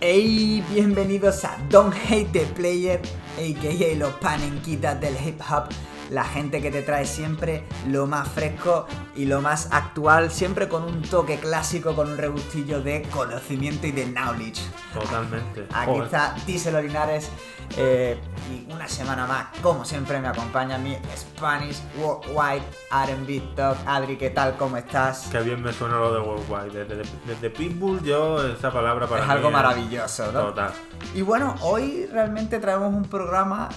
[0.00, 3.00] Hey, bienvenidos a Don't Hate the Player,
[3.36, 3.96] a.k.a.
[3.96, 5.70] los panenquitas del hip hop,
[6.10, 8.86] la gente que te trae siempre lo más fresco
[9.16, 13.90] y lo más actual, siempre con un toque clásico, con un rebustillo de conocimiento y
[13.90, 14.62] de knowledge.
[14.94, 15.66] Totalmente.
[15.72, 16.04] Aquí Joder.
[16.04, 17.30] está Tiselo Linares
[17.76, 18.16] eh,
[18.50, 23.78] y una semana más, como siempre, me acompaña mi Spanish Worldwide R&B Talk.
[23.86, 24.56] Adri, ¿qué tal?
[24.56, 25.28] ¿Cómo estás?
[25.30, 26.84] Qué bien me suena lo de Worldwide.
[26.84, 30.46] Desde, desde Pitbull yo esa palabra para es mí algo maravilloso, ¿no?
[30.46, 30.72] Total.
[31.14, 33.68] Y bueno, hoy realmente traemos un programa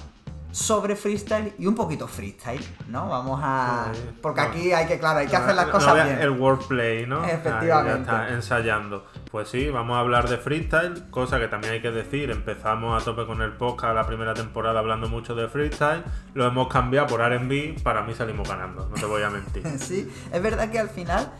[0.52, 3.08] sobre freestyle y un poquito freestyle, ¿no?
[3.08, 3.92] Vamos a...
[4.22, 6.20] Porque aquí hay que, claro, hay que hacer las cosas bien.
[6.20, 7.24] El wordplay, ¿no?
[7.24, 8.10] Efectivamente.
[8.12, 9.06] Ahí ya está ensayando.
[9.32, 12.30] Pues sí, vamos a hablar de freestyle, cosa que también hay que decir.
[12.32, 16.04] Empezamos a tope con el podcast la primera temporada hablando mucho de freestyle.
[16.34, 17.82] Lo hemos cambiado por RB.
[17.82, 19.64] Para mí salimos ganando, no te voy a mentir.
[19.80, 21.32] Sí, es verdad que al final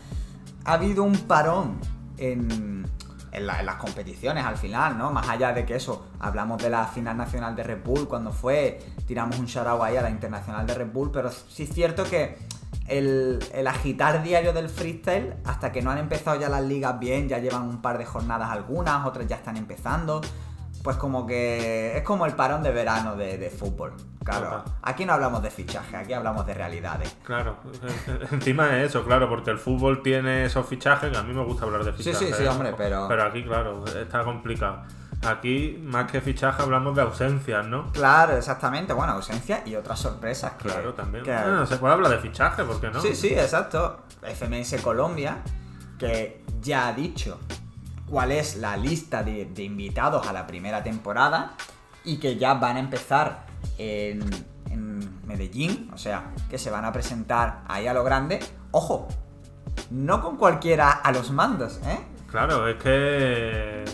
[0.64, 1.80] ha habido un parón
[2.18, 2.86] en,
[3.32, 5.12] en la- en las competiciones al final, ¿no?
[5.12, 8.80] Más allá de que eso, hablamos de la final nacional de Red Bull cuando fue,
[9.12, 12.38] tiramos un shout ahí a la internacional de Red Bull, pero sí es cierto que
[12.88, 17.28] el, el agitar diario del freestyle, hasta que no han empezado ya las ligas bien,
[17.28, 20.22] ya llevan un par de jornadas algunas, otras ya están empezando.
[20.82, 23.94] Pues como que es como el parón de verano de, de fútbol.
[24.24, 27.14] Claro, aquí no hablamos de fichaje, aquí hablamos de realidades.
[27.24, 27.58] Claro,
[28.32, 31.66] encima es eso, claro, porque el fútbol tiene esos fichajes, que a mí me gusta
[31.66, 32.30] hablar de Sí, fichajes.
[32.30, 32.50] sí, sí, ¿eh?
[32.50, 34.84] hombre, pero- Pero aquí, claro, está complicado.
[35.26, 37.92] Aquí, más que fichaje, hablamos de ausencias, ¿no?
[37.92, 38.92] Claro, exactamente.
[38.94, 40.54] Bueno, ausencia y otras sorpresas.
[40.54, 41.24] Que, Claro, también.
[41.24, 43.00] que- Bueno, se puede hablar de fichaje, ¿por qué no?
[43.02, 44.02] Sí, sí, exacto.
[44.24, 45.38] FMS Colombia,
[46.00, 47.40] que ya ha dicho
[48.08, 51.54] cuál es la lista de, de invitados a la primera temporada
[52.04, 53.46] y que ya van a empezar
[53.78, 54.22] en,
[54.72, 58.40] en Medellín, o sea, que se van a presentar ahí a lo grande.
[58.72, 59.08] Ojo,
[59.92, 62.00] no con cualquiera a los mandos, ¿eh?
[62.30, 63.86] Claro, es que.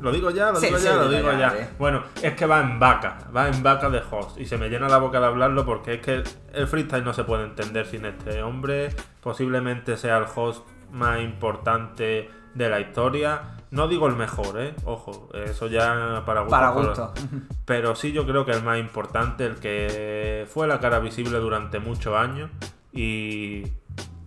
[0.00, 1.70] Lo digo ya, lo Sí, digo sí, ya, lo digo ya.
[1.78, 4.38] Bueno, es que va en vaca, va en vaca de host.
[4.38, 6.22] Y se me llena la boca de hablarlo porque es que
[6.52, 8.90] el freestyle no se puede entender sin este hombre.
[9.22, 13.56] Posiblemente sea el host más importante de la historia.
[13.70, 14.74] No digo el mejor, ¿eh?
[14.84, 16.56] Ojo, eso ya para gusto.
[16.56, 17.12] Para gusto.
[17.64, 21.78] Pero sí yo creo que el más importante, el que fue la cara visible durante
[21.78, 22.50] muchos años
[22.92, 23.64] y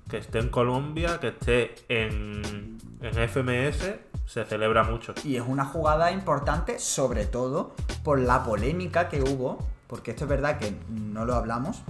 [0.09, 3.95] que esté en Colombia, que esté en, en FMS,
[4.31, 5.13] se celebra mucho.
[5.25, 10.29] Y es una jugada importante, sobre todo por la polémica que hubo, porque esto es
[10.29, 11.81] verdad que no lo hablamos,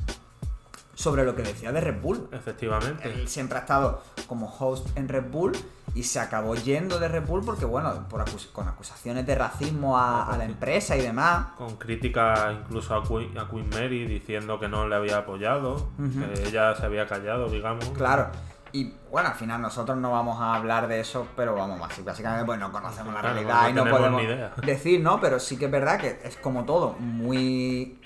[0.96, 2.28] sobre lo que decía de Red Bull.
[2.32, 3.08] Efectivamente.
[3.08, 5.52] Él siempre ha estado como host en Red Bull
[5.94, 9.98] y se acabó yendo de Red Bull porque, bueno, por acus- con acusaciones de racismo
[9.98, 11.48] a, a la empresa y demás.
[11.58, 16.48] Con críticas incluso a Queen, a Queen Mary diciendo que no le había apoyado, que
[16.48, 17.86] ella se había callado, digamos.
[17.90, 18.28] Claro.
[18.74, 22.46] Y bueno, al final nosotros no vamos a hablar de eso, pero vamos, basi- básicamente
[22.46, 24.22] pues no conocemos la realidad no y no podemos
[24.66, 25.20] decir, ¿no?
[25.20, 28.00] Pero sí que es verdad que es como todo, muy,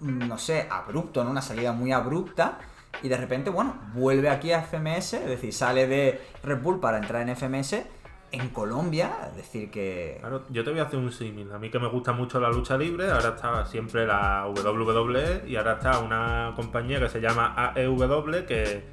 [0.00, 1.30] no sé, abrupto, ¿no?
[1.30, 2.58] Una salida muy abrupta.
[3.02, 6.98] Y de repente, bueno, vuelve aquí a FMS, es decir, sale de Red Bull para
[6.98, 7.76] entrar en FMS
[8.32, 10.18] en Colombia, es decir, que...
[10.20, 11.50] Claro, yo te voy a hacer un símil.
[11.52, 15.56] A mí que me gusta mucho la lucha libre, ahora está siempre la WWE y
[15.56, 18.84] ahora está una compañía que se llama AEW que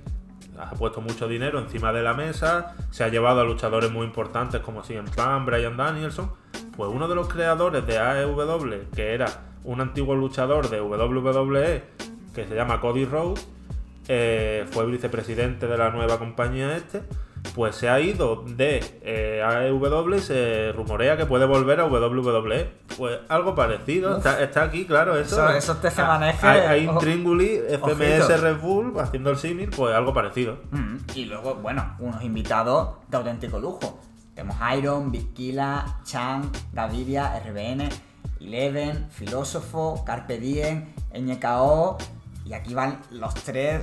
[0.57, 4.61] ha puesto mucho dinero encima de la mesa, se ha llevado a luchadores muy importantes
[4.61, 6.31] como CM Punk, Brian Danielson.
[6.75, 9.27] Pues uno de los creadores de AEW, que era
[9.63, 11.83] un antiguo luchador de WWE,
[12.33, 13.47] que se llama Cody Rhodes,
[14.07, 17.01] eh, fue vicepresidente de la nueva compañía este,
[17.55, 22.69] pues se ha ido de eh, AEW y se rumorea que puede volver a WWE.
[22.97, 25.35] Pues algo parecido, está, está aquí, claro, eso.
[25.47, 26.93] Eso- esos tejemanejes, Hay, hay ojo.
[26.95, 28.37] intríngulis, FMS Ojito.
[28.41, 30.57] Red Bull, haciendo el símil, pues algo parecido.
[30.71, 33.99] Mm, Y luego, bueno, unos invitados de auténtico lujo.
[34.35, 37.89] Tenemos Iron, Vikila, Chan, Gaviria, RBN,
[38.39, 41.97] Eleven, Filósofo, Carpe Diem, NKO.
[42.45, 43.81] Y aquí van los tres.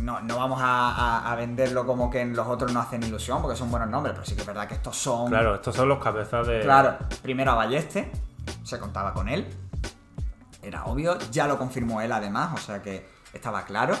[0.00, 3.56] No, no vamos a, a- a venderlo como que los otros no hacen ilusión, porque
[3.56, 5.28] son buenos nombres, pero sí que es verdad que estos son.
[5.28, 6.60] Claro, estos son los cabezas de.
[6.60, 8.10] Claro, primero a Balleste,
[8.64, 9.46] se contaba con él,
[10.62, 13.94] era obvio, ya lo confirmó él además, o sea que estaba claro.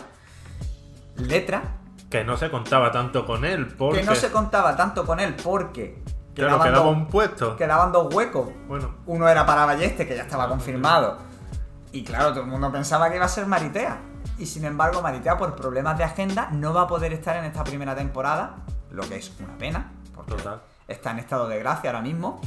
[1.16, 1.62] Letra,
[2.10, 4.00] Que no se contaba tanto con él, porque.
[4.00, 6.02] que no se contaba tanto con él porque
[6.34, 7.56] Claro, quedaban, quedaba dos, un puesto.
[7.56, 8.48] quedaban dos huecos.
[8.66, 11.18] Bueno, Uno era para Balleste, que ya estaba confirmado.
[11.92, 13.96] Y claro, todo el mundo pensaba que iba a ser Maritea.
[14.38, 17.62] Y sin embargo, Maritea, por problemas de agenda, no va a poder estar en esta
[17.64, 18.56] primera temporada.
[18.90, 20.62] Lo que es una pena, porque Total.
[20.88, 22.40] está en estado de gracia ahora mismo.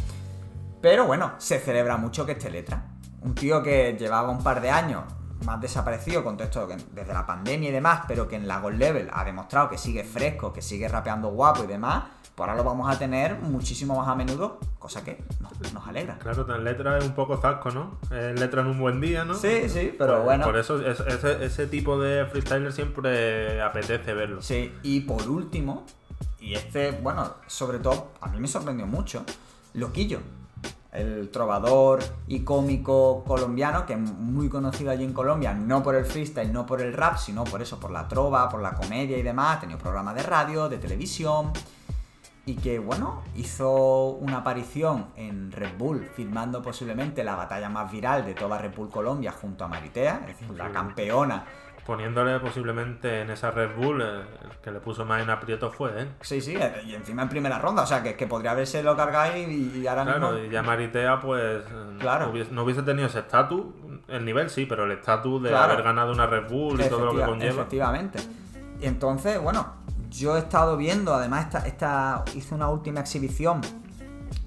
[0.82, 2.84] Pero bueno, se celebra mucho que esté letra.
[3.22, 5.04] Un tío que llevaba un par de años
[5.46, 8.60] más desaparecido con todo esto que- desde la pandemia y demás, pero que en la
[8.60, 12.04] Gold Level ha demostrado que sigue fresco, que sigue rapeando guapo y demás,
[12.38, 16.20] pues ahora lo vamos a tener muchísimo más a menudo, cosa que nos, nos alegra.
[16.20, 17.98] Claro, en letra es un poco zasco, ¿no?
[18.16, 19.34] Es letra en un buen día, ¿no?
[19.34, 20.46] Sí, sí, pero Pues, bueno.
[20.46, 24.44] Por eso es- ese, ese tipo de freestyler siempre apetece verlo.
[24.44, 25.84] Sí, y por último,
[26.40, 29.24] y este, bueno, sobre todo, a mí me sorprendió mucho,
[29.74, 30.20] Loquillo,
[30.92, 36.06] el trovador y cómico colombiano, que es muy conocido allí en Colombia, no por el
[36.06, 39.24] freestyle, no por el rap, sino por eso, por la trova, por la comedia y
[39.24, 41.52] demás, ha tenido programas de radio, de televisión,
[42.48, 48.26] y que, bueno, hizo una aparición en Red Bull, filmando posiblemente la batalla más viral
[48.26, 51.44] de toda Red Bull Colombia junto a Maritea, es decir, la campeona
[51.86, 54.06] Poniéndole posiblemente en esa Red Bull, eh,
[54.44, 56.10] el que le puso más en aprieto fue él.
[56.20, 58.98] Sí, sí, eh, y encima en primera ronda, o sea, que, que podría haberse lo
[58.98, 60.46] cargado y, y ahora Claro, mismo...
[60.48, 61.64] y ya Maritea, pues.
[61.66, 62.30] eh, Claro.
[62.34, 63.68] hubiese- no hubiese tenido ese estatus.
[64.10, 65.72] El nivel sí, pero el estatus de Claro.
[65.72, 67.52] haber ganado una Red Bull y todo lo que conlleva.
[67.52, 68.20] Efectivamente.
[68.82, 69.68] Y entonces, bueno,
[70.10, 73.62] yo he estado viendo, además, esta, esta hizo una última exhibición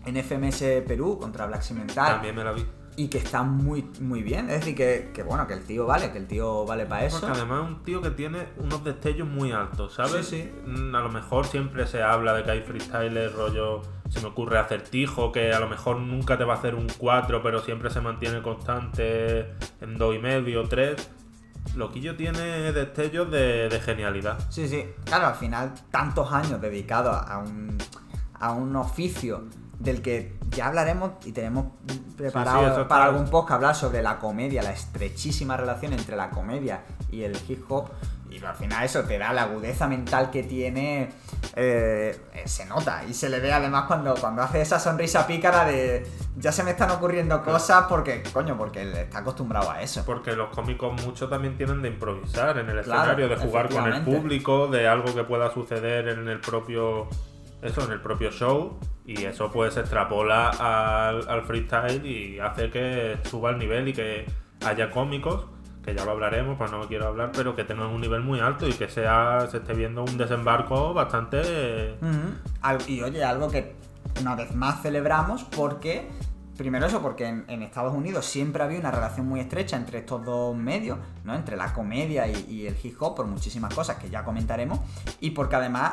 [0.07, 2.65] en FMS Perú contra Black Cimental También me la vi.
[2.97, 4.49] y que está muy, muy bien.
[4.51, 7.21] Es decir, que, que bueno, que el tío vale, que el tío vale para eso.
[7.21, 10.27] Porque además es un tío que tiene unos destellos muy altos, ¿sabes?
[10.27, 10.53] Sí, sí.
[10.67, 14.59] Mm, A lo mejor siempre se habla de que hay freestylers, rollo, se me ocurre
[14.59, 18.01] acertijo, que a lo mejor nunca te va a hacer un 4, pero siempre se
[18.01, 21.11] mantiene constante en 2 y medio, 3.
[21.75, 24.39] Loquillo tiene destellos de, de genialidad.
[24.51, 24.87] Sí, sí.
[25.05, 27.79] Claro, al final, tantos años dedicados a un,
[28.39, 29.45] a un oficio
[29.79, 31.67] del que ya hablaremos y tenemos
[32.17, 36.31] preparado Sí, sí, para algún podcast hablar sobre la comedia, la estrechísima relación entre la
[36.31, 37.89] comedia y el hip hop.
[38.49, 41.11] Al final eso te da la agudeza mental que tiene,
[41.57, 43.05] eh, se nota.
[43.09, 46.07] Y se le ve además cuando, cuando hace esa sonrisa pícara de
[46.37, 50.05] ya se me están ocurriendo cosas porque, coño, porque él está acostumbrado a eso.
[50.07, 53.93] Porque los cómicos muchos también tienen de improvisar en el Claro, escenario, de jugar con
[53.93, 57.09] el público, de algo que pueda suceder en el propio
[57.63, 62.71] eso, en el propio show, y eso pues se extrapola al, al freestyle y hace
[62.71, 64.25] que suba el nivel y que
[64.65, 65.45] haya cómicos,
[65.85, 68.41] que ya lo hablaremos, pues no me quiero hablar, pero que tengan un nivel muy
[68.41, 71.97] alto y que sea, se esté viendo un desembarco bastante
[72.87, 73.75] Y oye, algo que
[74.21, 76.09] una vez más celebramos porque,
[76.57, 80.55] primero eso, porque en, Estados Unidos siempre había una relación muy estrecha entre estos dos
[80.55, 81.35] medios, ¿no?
[81.35, 84.81] Entre la comedia y, el hip hop por muchísimas cosas que ya comentaremos,
[85.21, 85.93] y porque además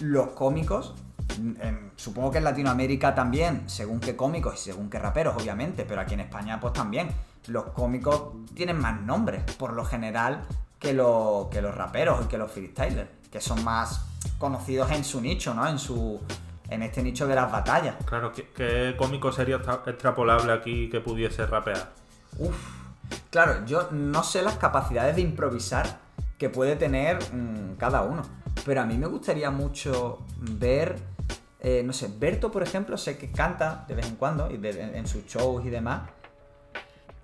[0.00, 0.94] los cómicos,
[1.38, 6.00] en- supongo que en Latinoamérica también, según qué cómicos y según qué raperos, obviamente, pero
[6.00, 7.08] aquí en España pues también,
[7.48, 10.42] los cómicos tienen más nombres, por lo general,
[10.78, 14.06] que, lo- que los raperos y que los freestylers, que son más
[14.38, 15.66] conocidos en su nicho, ¿no?
[15.68, 16.20] En su
[16.68, 17.96] en este nicho de las batallas.
[18.04, 21.90] Claro, ¿qué, qué cómico sería extra- extrapolable aquí que pudiese rapear?
[22.38, 22.54] Uf.
[23.30, 25.98] Claro, yo no sé las capacidades de improvisar
[26.38, 28.22] que puede tener mm, cada uno,
[28.64, 30.96] pero a mí me gustaría mucho ver,
[31.58, 34.80] eh, no sé, Berto, por ejemplo, sé que canta de vez en cuando y de-
[34.80, 36.02] en, en sus shows y demás.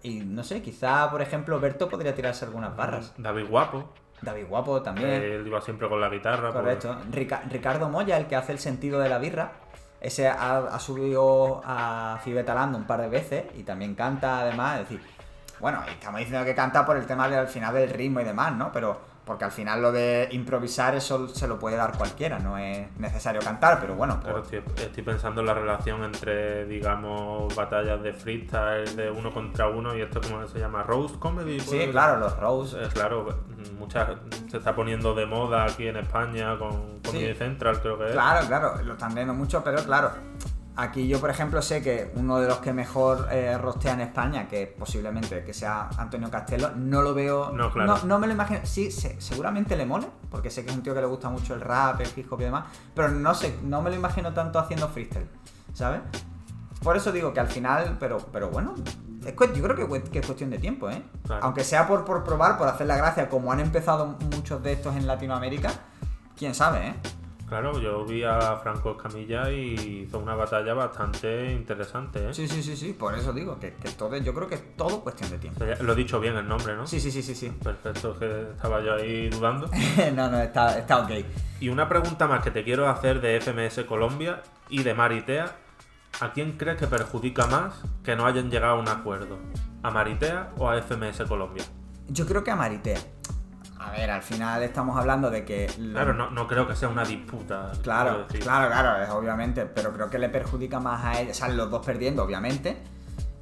[0.06, 3.12] Y no sé, quizá, por ejemplo, Berto podría tirarse algunas barras.
[3.19, 3.93] David Guapo,
[4.23, 5.11] David Guapo también.
[5.11, 6.53] él iba siempre con la guitarra.
[6.53, 6.97] pues- Correcto.
[7.11, 9.53] Rica- Ricardo Moya, el que hace el sentido de la birra.
[10.00, 14.81] Ese ha, ha subido a Fibetalando un par de veces y también canta además.
[14.82, 15.00] Es decir,
[15.58, 18.71] bueno, estamos diciendo que canta por el tema del final del ritmo y demás, ¿no?
[18.71, 22.87] Pero porque al final lo de improvisar eso se lo puede dar cualquiera, no es
[22.97, 28.00] necesario cantar, pero bueno, Claro, pues, estoy, estoy pensando en la relación entre, digamos, batallas
[28.02, 30.85] de freestyle de uno contra uno y esto, ¿cómo se llama?
[30.85, 31.59] Roast comedy.
[31.59, 32.80] sí, claro, los Rose.
[32.80, 33.26] Eh, claro,
[33.78, 34.11] muchas,
[34.49, 37.35] se está poniendo de moda aquí en España con Comedy Sí.
[37.35, 38.12] Central, creo que es.
[38.12, 40.12] Claro, claro, lo están viendo mucho, pero claro,
[40.76, 44.47] aquí yo por ejemplo sé que uno de los que mejor eh, rostea en España,
[44.49, 47.99] que posiblemente que sea Antonio Castelo, no lo veo, No, claro.
[48.04, 50.95] no, me lo imagino, sí, se- seguramente le mole, porque sé que es un tío
[50.95, 52.64] que le gusta mucho el rap, el hip hop y demás,
[52.95, 55.28] pero no sé, no me lo imagino tanto haciendo freestyle,
[55.73, 56.00] ¿sabes?
[56.83, 58.75] Por eso digo que al final, pero, pero bueno,
[59.25, 61.02] es yo creo que, es cuestión de tiempo, ¿eh?
[61.26, 61.42] Claro.
[61.45, 64.95] Aunque sea por, por probar, por hacer la gracia, como han empezado muchos de estos
[64.95, 65.71] en Latinoamérica,
[66.37, 66.95] quién sabe, ¿eh?
[67.49, 72.35] Claro, yo vi a Franco Escamilla y hizo una batalla bastante interesante, ¿eh?
[72.35, 75.00] Sí, sí, sí, sí, por eso digo que, que todo, yo creo que es todo
[75.00, 75.65] cuestión de tiempo.
[75.81, 76.88] Lo he dicho bien el nombre, ¿no?
[76.88, 77.50] Sí, sí, sí, sí, sí.
[77.50, 79.71] Perfecto, que estaba yo ahí dudando.
[80.15, 81.11] no, no, está, está ok.
[81.61, 85.57] Y una pregunta más que te quiero hacer de FMS Colombia y de Maritea.
[86.21, 89.38] ¿A quién crees que perjudica más que no hayan llegado a un acuerdo?
[89.83, 91.62] ¿A Maritea o a FMS Colombia?
[92.09, 92.99] Yo creo que a Maritea.
[93.87, 95.66] A ver, al final estamos hablando de que...
[95.93, 97.71] Claro, no, no creo que sea una disputa.
[97.83, 101.71] Claro, claro, claro, es obviamente, pero creo que le perjudica más a ella, salen los
[101.71, 102.76] dos perdiendo, obviamente,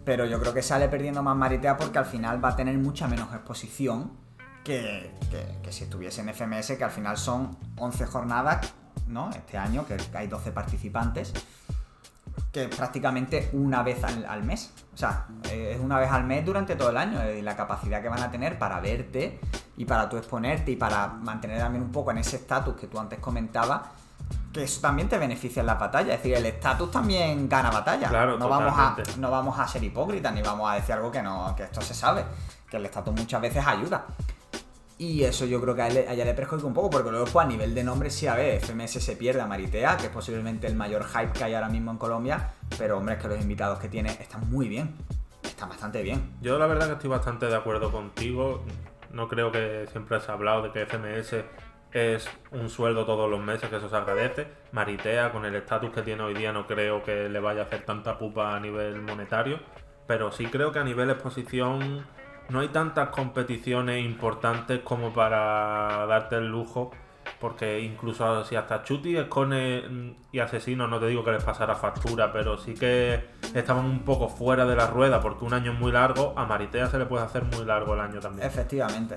[0.04, 3.08] Pero yo creo que sale perdiendo más Maritea porque al final va a tener mucha
[3.08, 4.12] menos exposición
[4.62, 8.74] que, que- que si estuviese en FMS, que al final son 11 jornadas,
[9.08, 9.30] ¿no?
[9.30, 11.32] Este año, que hay 12 participantes,
[12.52, 14.72] que es prácticamente una vez al, al mes.
[14.92, 17.20] O sea, eh, es una vez al mes durante todo el año.
[17.22, 19.40] eh, Y la capacidad que van a tener para verte
[19.76, 22.98] y para tú exponerte y para mantener también un poco en ese estatus que tú
[22.98, 23.82] antes comentabas,
[24.52, 26.14] que eso también te beneficia en la batalla.
[26.14, 28.08] Es decir, el estatus también gana batalla.
[28.08, 31.22] Claro, no vamos, a, no vamos a ser hipócritas ni vamos a decir algo que
[31.22, 32.24] no, que esto se sabe.
[32.70, 34.04] Que el estatus muchas veces ayuda.
[34.96, 37.26] Y eso yo creo que a, él- a ella le perjudica un poco, porque luego
[37.26, 40.12] pues, a nivel de nombre sí, a ver, FMS se pierde a Maritea, que es
[40.12, 43.40] posiblemente el mayor hype que hay ahora mismo en Colombia, pero hombre, es que los
[43.40, 44.94] invitados que tiene están muy bien,
[45.42, 46.36] están bastante bien.
[46.40, 48.62] Yo la verdad que estoy bastante de acuerdo contigo.
[49.14, 51.44] No creo que siempre has hablado de que FMS
[51.92, 54.48] es un sueldo todos los meses, que eso se agradece.
[54.72, 57.84] Maritea, con el estatus que tiene hoy día, no creo que le vaya a hacer
[57.84, 59.60] tanta pupa a nivel monetario.
[60.08, 62.04] Pero sí creo que a nivel exposición
[62.48, 66.90] no hay tantas competiciones importantes como para darte el lujo.
[67.40, 71.74] Porque incluso si hasta Chuti, Escone mm, y Asesino, no te digo que les pasara
[71.74, 75.78] factura, pero sí que estaban un poco fuera de la rueda porque un año es
[75.78, 78.46] muy largo, a Maritea se le puede hacer muy largo el año también.
[78.46, 79.16] Efectivamente.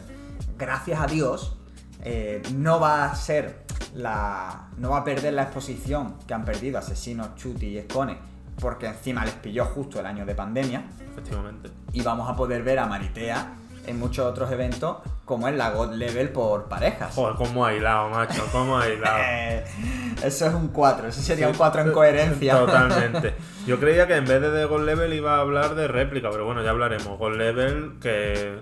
[0.58, 1.58] Gracias a Dios,
[2.04, 4.70] eh, no va a ser la.
[4.78, 8.18] No va a perder la exposición que han perdido Asesinos, Chuti y Escone,
[8.60, 10.86] porque encima les pilló justo el año de pandemia.
[11.10, 11.72] Efectivamente.
[11.94, 13.56] y vamos a poder ver a Maritea
[13.88, 17.14] en muchos otros eventos, como es la God Level por parejas.
[17.16, 19.18] Joder, cómo ha hilado, macho, cómo ha hilado.
[19.28, 19.66] Eh,
[20.24, 22.58] eso es un 4, eso sería un 4 en coherencia.
[22.58, 23.36] Totalmente.
[23.68, 26.46] Yo creía que en vez de de God Level iba a hablar de réplica, pero
[26.46, 27.18] bueno, ya hablaremos.
[27.18, 28.62] God Level que...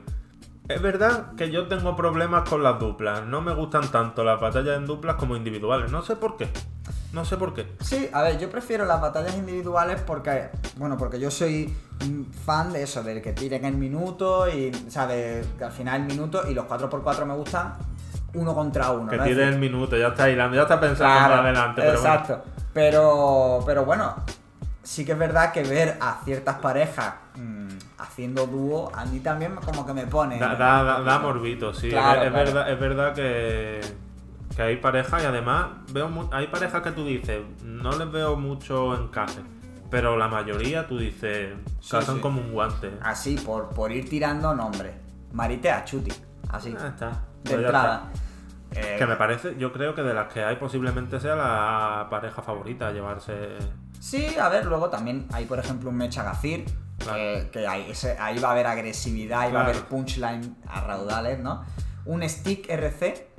[0.67, 3.24] Es verdad que yo tengo problemas con las duplas.
[3.24, 5.91] No me gustan tanto las batallas en duplas como individuales.
[5.91, 6.50] No sé por qué.
[7.15, 7.65] No sé por qué.
[7.79, 11.74] Sí, a ver, yo prefiero las batallas individuales porque, bueno, porque yo soy
[12.45, 16.01] fan de eso, del que tiren el minuto y, o sea, de, que al final
[16.01, 17.75] el minuto y los 4x4 me gustan
[18.34, 19.10] uno contra uno.
[19.10, 19.24] Que ¿no?
[19.24, 21.81] tire Es el minuto, ya está hilando, ya está pensando Claro, más adelante.
[21.81, 22.13] Pero bueno.
[22.15, 22.43] exacto.
[22.74, 24.15] Pero, pero bueno,
[24.84, 27.69] sí que es verdad que ver a ciertas parejas mm,
[28.00, 30.38] haciendo dúo, a mí también como que me pone.
[30.38, 31.89] Da, da, da- da morbito, sí.
[31.91, 32.45] Claro, es, es claro.
[32.45, 33.81] verdad, es verdad que,
[34.55, 38.35] que hay parejas y además veo mu- hay parejas que tú dices, no les veo
[38.35, 39.39] mucho encaje.
[39.91, 41.53] Pero la mayoría tú dices,
[41.89, 42.21] casan sí.
[42.21, 42.91] como un guante.
[43.01, 44.93] Así, por, por ir tirando nombres.
[45.31, 46.11] Maritea Chuti,
[46.49, 47.09] así, Ah, está.
[47.09, 48.11] de Pues entrada.
[48.71, 48.95] Eh.
[48.97, 52.87] Que me parece, yo creo que de las que hay posiblemente sea la pareja favorita
[52.87, 53.33] a llevarse.
[53.99, 56.65] Sí, a ver, luego también hay, por ejemplo, un Mecha Gazir,
[56.97, 57.17] Claro.
[57.17, 60.81] que, que ahí, ese- ahí va a haber agresividad, ahí va a haber punchline a
[60.81, 61.63] raudales, ¿no?
[62.05, 63.29] Un Stick RC,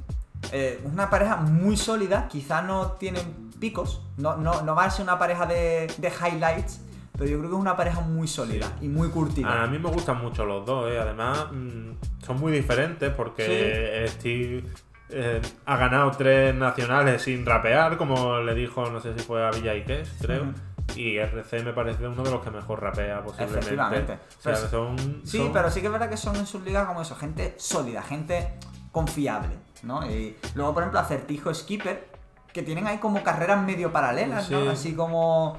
[0.53, 5.03] eh, una pareja muy sólida, quizá no tienen picos, no, no, no va a ser
[5.05, 6.81] una pareja de, de highlights,
[7.13, 9.63] pero yo creo que es una pareja muy sólida y muy curtida.
[9.63, 10.99] A mí me gustan mucho los dos, ¿eh?
[10.99, 14.65] además mm, son muy diferentes porque Steve
[15.09, 19.51] eh, ha ganado tres nacionales sin rapear, como le dijo, no sé si fue a
[19.51, 20.53] Villa Iques, creo.
[20.95, 23.59] Y RC me parece uno de los que mejor rapea posiblemente.
[23.61, 24.13] Efectivamente.
[24.39, 26.63] O sea, Pero- son, Sí, son- pero sí que es verdad que son en sus
[26.63, 28.55] ligas como eso, gente sólida, gente
[28.93, 30.05] confiable, ¿no?
[30.07, 32.09] Y luego, por ejemplo, Acertijo Skipper,
[32.53, 34.63] que tienen ahí como carreras medio paralelas, ¿no?
[34.63, 34.69] Sí.
[34.69, 35.59] Así como...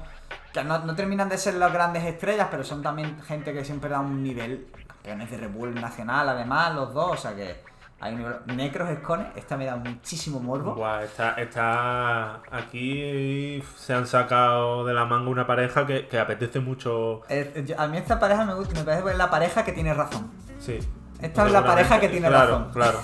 [0.52, 3.88] que no, no terminan de ser las grandes estrellas, pero son también gente que siempre
[3.90, 7.56] da un nivel, campeones de Red Bull nacional, además, los dos, o sea que
[8.00, 8.36] hay un nivel...
[8.56, 10.74] Necros Escone, esta me da muchísimo morbo.
[10.74, 16.60] Buah, está, está aquí se han sacado de la manga una pareja que, que apetece
[16.60, 17.22] mucho.
[17.28, 19.72] Eh, yo- a mí esta pareja me gusta, me parece que es la pareja que
[19.72, 20.30] tiene razón.
[20.58, 20.78] Sí.
[21.20, 22.70] Esta es la pareja que tiene claro, razón.
[22.72, 23.00] Claro,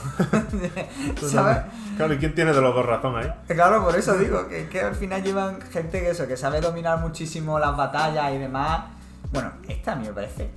[1.28, 1.58] ¿Sabes?
[1.96, 3.32] Claro, ¿y quién tiene de los dos razón ahí?
[3.48, 6.98] Claro, por eso digo, que, que al final llevan gente que eso, que sabe dominar
[7.00, 8.84] muchísimo las batallas y demás.
[9.32, 10.50] Bueno, esta a mí me parece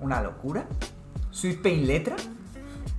[0.00, 0.64] una locura.
[1.30, 2.16] Sweet Pain letra.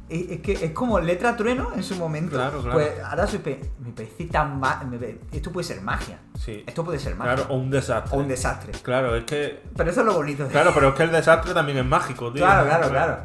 [0.08, 2.36] Es, es que es como letra trueno en su momento.
[2.36, 2.74] Claro, claro.
[2.74, 6.18] Pues ahora Sweet Pain me parece tan ma- me parece- Esto puede ser magia.
[6.38, 6.64] Sí.
[6.66, 7.36] Esto puede ser magia.
[7.36, 8.16] Claro, o un desastre.
[8.18, 8.72] o un desastre.
[8.84, 9.62] Claro, es que.
[9.76, 10.44] Pero eso es lo bonito.
[10.46, 12.44] de- Claro, pero es que el desastre también es mágico, tío.
[12.44, 13.18] Claro, claro, claro.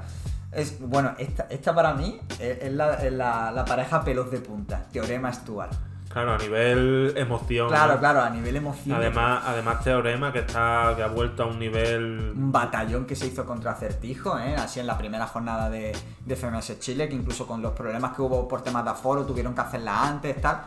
[0.56, 4.38] Es, bueno, esta, esta para mí es, es la, es la- la pareja pelos de
[4.38, 4.84] punta.
[4.92, 5.72] Teorema Stuart.
[6.08, 7.68] Claro, a nivel emoción.
[7.68, 7.98] Claro, ¿no?
[7.98, 8.96] claro, a nivel emoción.
[8.96, 13.26] Además, además Teorema que está que ha vuelto a un nivel un batallón que se
[13.26, 14.54] hizo contra Acertijo, ¿eh?
[14.54, 15.90] así en la primera jornada de,
[16.24, 19.56] de FMS Chile, que incluso con los problemas que hubo por temas de aforo tuvieron
[19.56, 20.62] que hacerla antes, tal.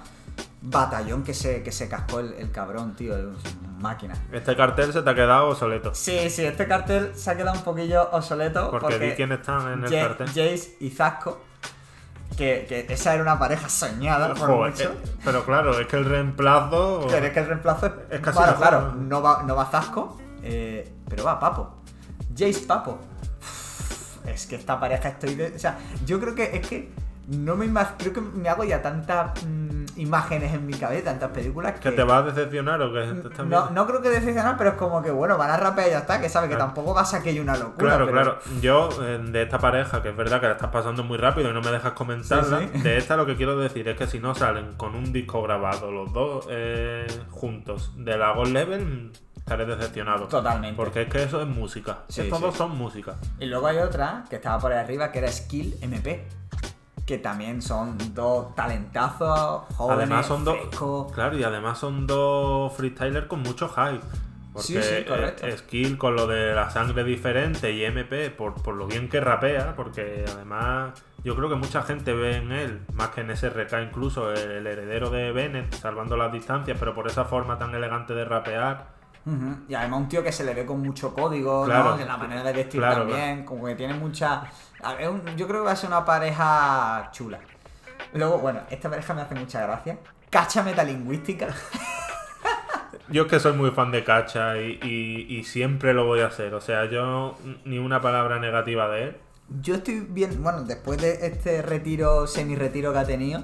[0.69, 3.15] Batallón que se, que se cascó el, el cabrón, tío,
[3.79, 4.15] máquina.
[4.31, 5.93] Este cartel se te ha quedado obsoleto.
[5.95, 8.69] Sí, sí, este cartel se ha quedado un poquillo obsoleto.
[8.71, 10.27] Porque, Porque, di quién están en el Ja- cartel.
[10.27, 11.41] Jace y Zasco,
[12.37, 14.83] que, que esa era una pareja soñada por Joder, mucho.
[14.91, 17.05] eh, pero claro, es que el reemplazo.
[17.09, 20.91] Pero es que el reemplazo es, Es casi claro, no va, no va Zasco, eh,
[21.09, 21.75] pero va Papo.
[22.37, 22.99] Jace Papo.
[24.25, 25.55] Es que esta pareja estoy de.
[25.55, 26.91] O sea, yo creo que es que
[27.27, 27.97] no me imagino.
[27.97, 31.79] Creo que me hago ya tantas mm, imágenes en mi cabeza, tantas películas que.
[31.89, 33.05] ¿Que te va a decepcionar o que
[33.45, 35.99] No, no creo que decepcionar, pero es como que bueno, van a rapear y ya
[35.99, 37.77] está, que sabe que tampoco va a ser aquello una locura.
[37.97, 38.39] Claro, pero- claro.
[38.61, 41.53] Yo, eh, de esta pareja, que es verdad que la estás pasando muy rápido y
[41.53, 42.81] no me dejas comentarla, Sí, sí.
[42.81, 45.91] de esta lo que quiero decir es que si no salen con un disco grabado
[45.91, 50.27] los dos eh, juntos de la God Level, estaré decepcionado.
[50.27, 50.75] Totalmente.
[50.75, 51.99] Porque es que eso es música.
[52.09, 52.45] Sí, Estos sí.
[52.45, 53.15] dos son música.
[53.39, 56.25] Y luego hay otra que estaba por ahí arriba que era Skill MP.
[57.07, 60.57] Que también son dos talentazos jóvenes, además son dos.
[61.13, 64.03] Claro, y además son dos freestylers con mucho hype.
[64.51, 65.45] Porque Sí, sí, correcto.
[65.47, 69.21] eh, Skill con lo de la sangre diferente y MP por, por lo bien que
[69.21, 73.83] rapea, porque además yo creo que mucha gente ve en él, más que en SRK
[73.83, 78.25] incluso, el heredero de Bennett, salvando las distancias, pero por esa forma tan elegante de
[78.25, 78.96] rapear.
[79.67, 81.95] Y además un tío que se le ve con mucho código, Claro.
[81.95, 81.99] ¿no?
[81.99, 84.43] En la manera de vestir Claro, también, como que tiene mucha...
[85.35, 87.39] Yo creo que va a ser una pareja chula.
[88.13, 89.97] Luego, bueno, esta pareja me hace mucha gracia.
[90.29, 91.47] Cacha metalingüística.
[93.09, 96.27] Yo es que soy muy fan de Cacha y, y- y siempre lo voy a
[96.27, 99.17] hacer, o sea, yo ni una palabra negativa de él.
[99.61, 103.43] Yo estoy bien, bueno, después de este retiro, semi-retiro que ha tenido,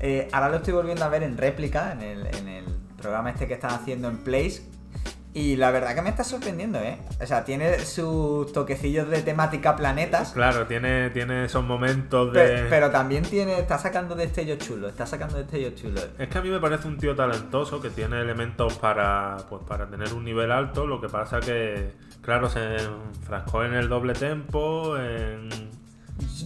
[0.00, 2.64] eh, ahora lo estoy volviendo a ver en réplica, en el, en el
[2.96, 4.62] programa este que están haciendo en Place.
[5.36, 6.96] Y la verdad que me está sorprendiendo, ¿eh?
[7.20, 10.32] O sea, tiene sus toquecillos de temática planetas.
[10.32, 12.64] Claro, tiene, tiene esos momentos de...
[12.70, 16.08] Pero también tiene, está sacando destellos chulos, está sacando destellos chulos.
[16.18, 19.86] Es que a mí me parece un tío talentoso que tiene elementos para, pues, para
[19.90, 20.86] tener un nivel alto.
[20.86, 24.96] Lo que pasa que, claro, se enfrascó en el doble tempo.
[24.96, 25.50] En...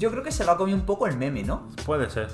[0.01, 1.69] Yo creo que se lo ha comido un poco el meme, ¿no?
[1.87, 2.29] Puede ser.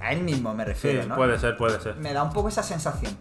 [0.00, 1.16] A él mismo me Sí, refiero, ¿no?
[1.16, 1.96] puede ser, puede ser.
[1.96, 3.14] Me da un poco esa sensación.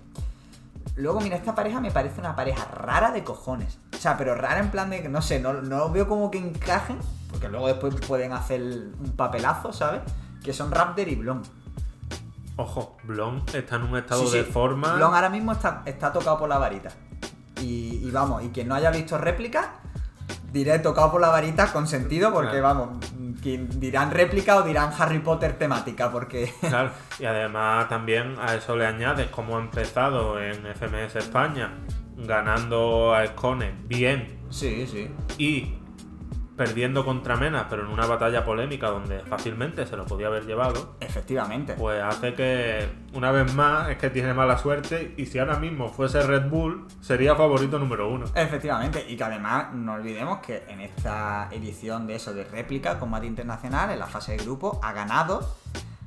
[0.98, 3.80] Luego, mira, esta pareja me parece una pareja rara de cojones.
[3.94, 6.40] O sea, pero rara en plan de que, no sé, no, no veo como que
[6.40, 6.98] encajen,
[7.30, 10.02] porque luego después pueden hacer un papelazo, ¿sabes?
[10.44, 11.44] Que son Raptor y Blon.
[12.56, 14.38] Ojo, Blon está en un estado Sí, sí.
[14.38, 14.96] de forma.
[14.96, 16.90] Blon ahora mismo está, está tocado por la varita.
[17.62, 19.76] Y, y vamos, y quien no haya visto réplica,
[20.52, 22.64] diré tocado por la varita con sentido, porque Claro.
[22.64, 22.90] vamos,
[23.80, 26.52] dirán réplica o dirán Harry Potter temática, porque.
[26.62, 31.74] Claro, y además también a eso le añades cómo ha empezado en FMS España,
[32.18, 35.10] ganando a Escone bien sí, sí.
[35.38, 35.74] y
[36.58, 40.96] perdiendo contra Mena, pero en una batalla polémica donde fácilmente se lo podía haber llevado.
[41.00, 41.76] Efectivamente.
[41.76, 45.90] Pues hace que, una vez más, es que tiene mala suerte y si ahora mismo
[45.90, 48.26] fuese Red Bull, sería favorito número uno.
[48.34, 53.28] Efectivamente, y que además no olvidemos que en esta edición de eso de réplica, combate
[53.28, 55.48] internacional, en la fase de grupo, ha ganado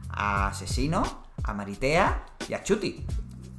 [0.08, 1.04] a Asesino,
[1.44, 3.06] a Maritea y a Chuti.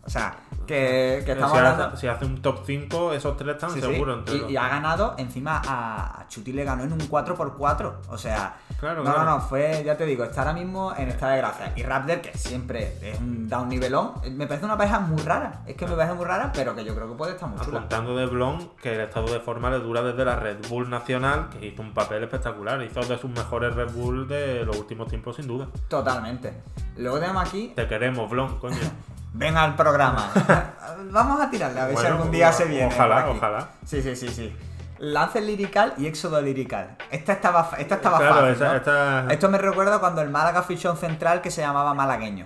[0.03, 0.35] O sea,
[0.65, 1.83] que, que estamos si, hablando.
[1.85, 5.61] hace, si hace un top 5, esos tres están Sí, seguros y, ha ganado, encima
[5.65, 7.93] a, a Chuti le ganó en un 4x4.
[8.09, 9.25] O sea, Claro, no, claro.
[9.25, 11.71] no, no, fue, ya te digo, está ahora mismo en esta desgracia.
[11.75, 15.61] Y Raptor, que siempre es un, da un nivelón, me parece una pareja muy rara.
[15.67, 17.77] Es que me parece muy rara, pero que yo creo que puede estar muy chula.
[17.77, 21.49] Apuntando de Blon que el estado de forma le dura desde la Red Bull Nacional,
[21.49, 22.81] que hizo un papel espectacular.
[22.81, 25.67] Hizo de sus mejores Red Bull de los últimos tiempos, sin duda.
[25.87, 26.51] Totalmente.
[26.97, 28.77] Luego tenemos aquí Te queremos, Blon, coño.
[29.33, 30.29] Ven al programa.
[31.11, 32.85] Vamos a tirarle a ver si algún día se viene.
[32.87, 33.67] ojalá, ojalá.
[33.85, 34.55] Sí, sí, sí, sí.
[34.99, 36.95] Lance lirical y éxodo lirical.
[37.09, 38.65] Esta estaba, esta estaba Claro, fácil.
[38.77, 42.45] esta- Esto me recuerda cuando el Málaga fichó un central que se llamaba Malagueño.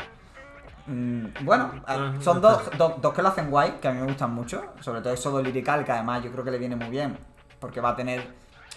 [0.88, 4.06] Mm, bueno, Ah, son dos, dos- dos que lo hacen guay, que a mí me
[4.08, 4.64] gustan mucho.
[4.80, 7.18] Sobre todo Éxodo lirical, que además yo creo que le viene muy bien.
[7.60, 8.26] Porque va a tener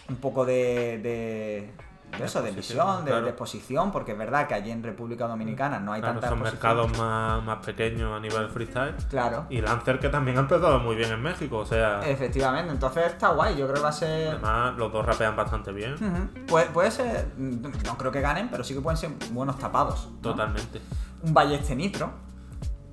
[0.09, 0.99] un poco de.
[1.03, 1.73] de
[2.17, 3.25] de eso, de visión, de, claro.
[3.25, 6.39] de exposición, porque es verdad que allí en República Dominicana no hay Claro, tanta son
[6.39, 6.77] exposición.
[6.77, 8.95] mercados más, más pequeños a nivel freestyle.
[9.11, 9.47] Claro.
[9.51, 13.29] Y Lancer que también ha empezado muy bien en México, o sea, Efectivamente, entonces está
[13.29, 14.29] guay, yo creo que va a ser...
[14.31, 15.95] además los dos rapean bastante bien.
[15.95, 16.47] Ujú.
[16.47, 20.09] Puede, puede ser, no creo que ganen, pero sí que pueden ser buenos tapados.
[20.11, 20.19] ¿no?
[20.21, 20.81] Totalmente.
[21.23, 22.11] Un Balleste Nitro.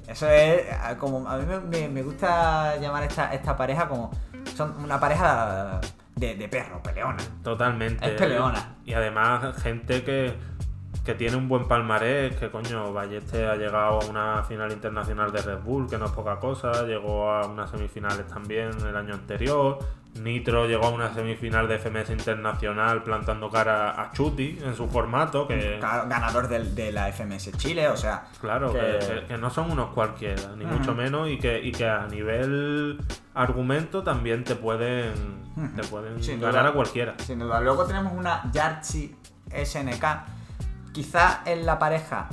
[0.07, 4.11] Eso es ah, como, a mí me, me- me gusta llamar esta, esta pareja como,
[4.55, 5.81] son una pareja
[6.15, 7.17] de, de perro, peleona.
[7.43, 8.05] Totalmente.
[8.05, 8.75] Es peleona.
[8.85, 10.33] Y además, gente que,
[11.05, 15.41] que tiene un buen palmarés, que coño, Balleste ha llegado a una final internacional de
[15.41, 19.77] Red Bull, que no es poca cosa, llegó a unas semifinales también el año anterior.
[20.15, 25.45] Nitro llegó a una semifinal de FMS internacional plantando cara a Chuti en su formato,
[25.47, 28.23] que Ganador del- de, la FMS Chile, o sea...
[28.41, 31.71] claro, que- que, que- que no son unos cualquiera, ni mucho menos, y que, y
[31.71, 32.97] que a nivel
[33.35, 35.13] argumento también te pueden,
[35.75, 36.69] te pueden Sin ganar duda.
[36.69, 37.15] a cualquiera.
[37.19, 37.59] Sin duda.
[37.59, 39.13] Luego tenemos una Yarchi
[39.63, 40.05] SNK.
[40.95, 42.29] Quizá en la pareja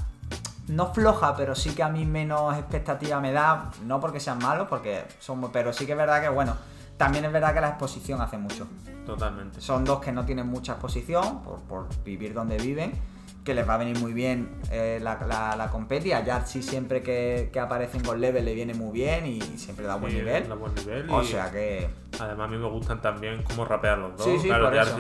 [0.69, 3.73] no floja, pero sí que a mí menos expectativa me da.
[3.85, 6.57] No porque sean malos, porque son, pero sí que es verdad que, bueno,
[6.97, 8.69] también es verdad que la exposición hace mucho.
[9.05, 9.61] Totalmente.
[9.61, 12.93] Son dos que no tienen mucha exposición por, por vivir donde viven,
[13.45, 16.13] que les va a venir muy bien eh, la, la, la competi.
[16.13, 19.85] A Yarchi siempre que, que aparece en Gold Level le viene muy bien y siempre
[19.87, 20.49] da buen Sí, nivel.
[20.49, 21.91] da buen nivel O sea que...
[22.21, 24.25] además a mí me gustan también cómo rapean los dos.
[24.25, 24.97] Sí, sí, claro, por eso.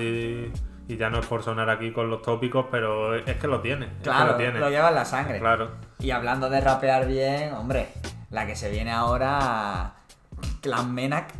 [0.88, 3.86] Y ya no es por sonar aquí con los tópicos, pero es que lo tiene.
[3.86, 4.58] es que Claro, lo tiene.
[4.58, 5.38] lo lleva en la sangre.
[5.38, 5.70] Claro.
[6.00, 7.88] Y hablando de rapear bien, hombre,
[8.30, 9.94] la que se viene ahora,
[10.60, 11.32] Clan Menak,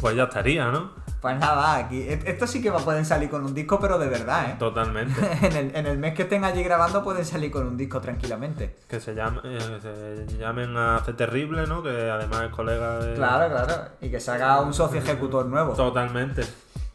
[0.00, 0.90] Pues ya estaría, ¿no?
[1.20, 4.08] pues nada, aquí, e- esto sí que va- pueden salir con un disco, pero de
[4.08, 4.56] verdad, ¿eh?
[4.58, 5.14] Totalmente.
[5.42, 8.76] En el, en el mes que estén allí grabando pueden salir con un disco tranquilamente.
[8.86, 11.82] que se, llame, eh, se llamen a C Terrible, ¿no?
[11.82, 13.14] Que además es colega de.
[13.14, 13.82] Claro, claro.
[14.02, 15.72] Y que se haga un socio ejecutor nuevo.
[15.72, 16.42] Totalmente.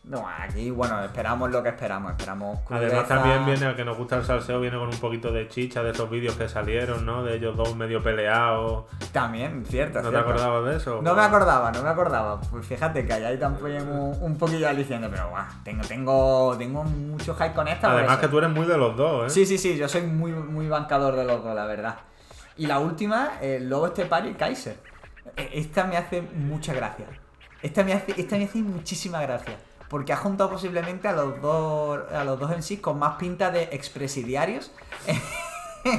[0.09, 2.13] No, aquí, bueno, esperamos lo que esperamos.
[2.13, 3.07] Esperamos Además crudeza.
[3.07, 5.91] también viene, al que nos gusta el salseo, viene con un poquito de chicha de
[5.91, 7.23] esos vídeos que salieron, ¿no?
[7.23, 8.85] De ellos dos medio peleados.
[9.11, 10.29] También, cierto, ¿No te cierto.
[10.31, 10.99] acordabas de eso?
[11.03, 12.41] No me acordaba, no me acordaba.
[12.41, 17.35] Pues fíjate que hay también un, un poquillo aliciente, pero guau, tengo, tengo, tengo mucho
[17.35, 17.91] hype con esta.
[17.91, 19.29] Además que tú eres muy de los dos, ¿eh?
[19.29, 21.97] Sí, sí, sí, yo soy muy, muy bancador de los dos, la verdad.
[22.57, 24.75] Y la última, el Lobo Estepari y Kaiser.
[25.37, 27.05] E- Esta me hace mucha gracia.
[27.61, 29.53] Esta me hace, esta me hace muchísima gracia.
[29.89, 33.51] Porque ha juntado posiblemente a los dos, a los dos en sí con más pinta
[33.51, 34.71] de expresidiarios.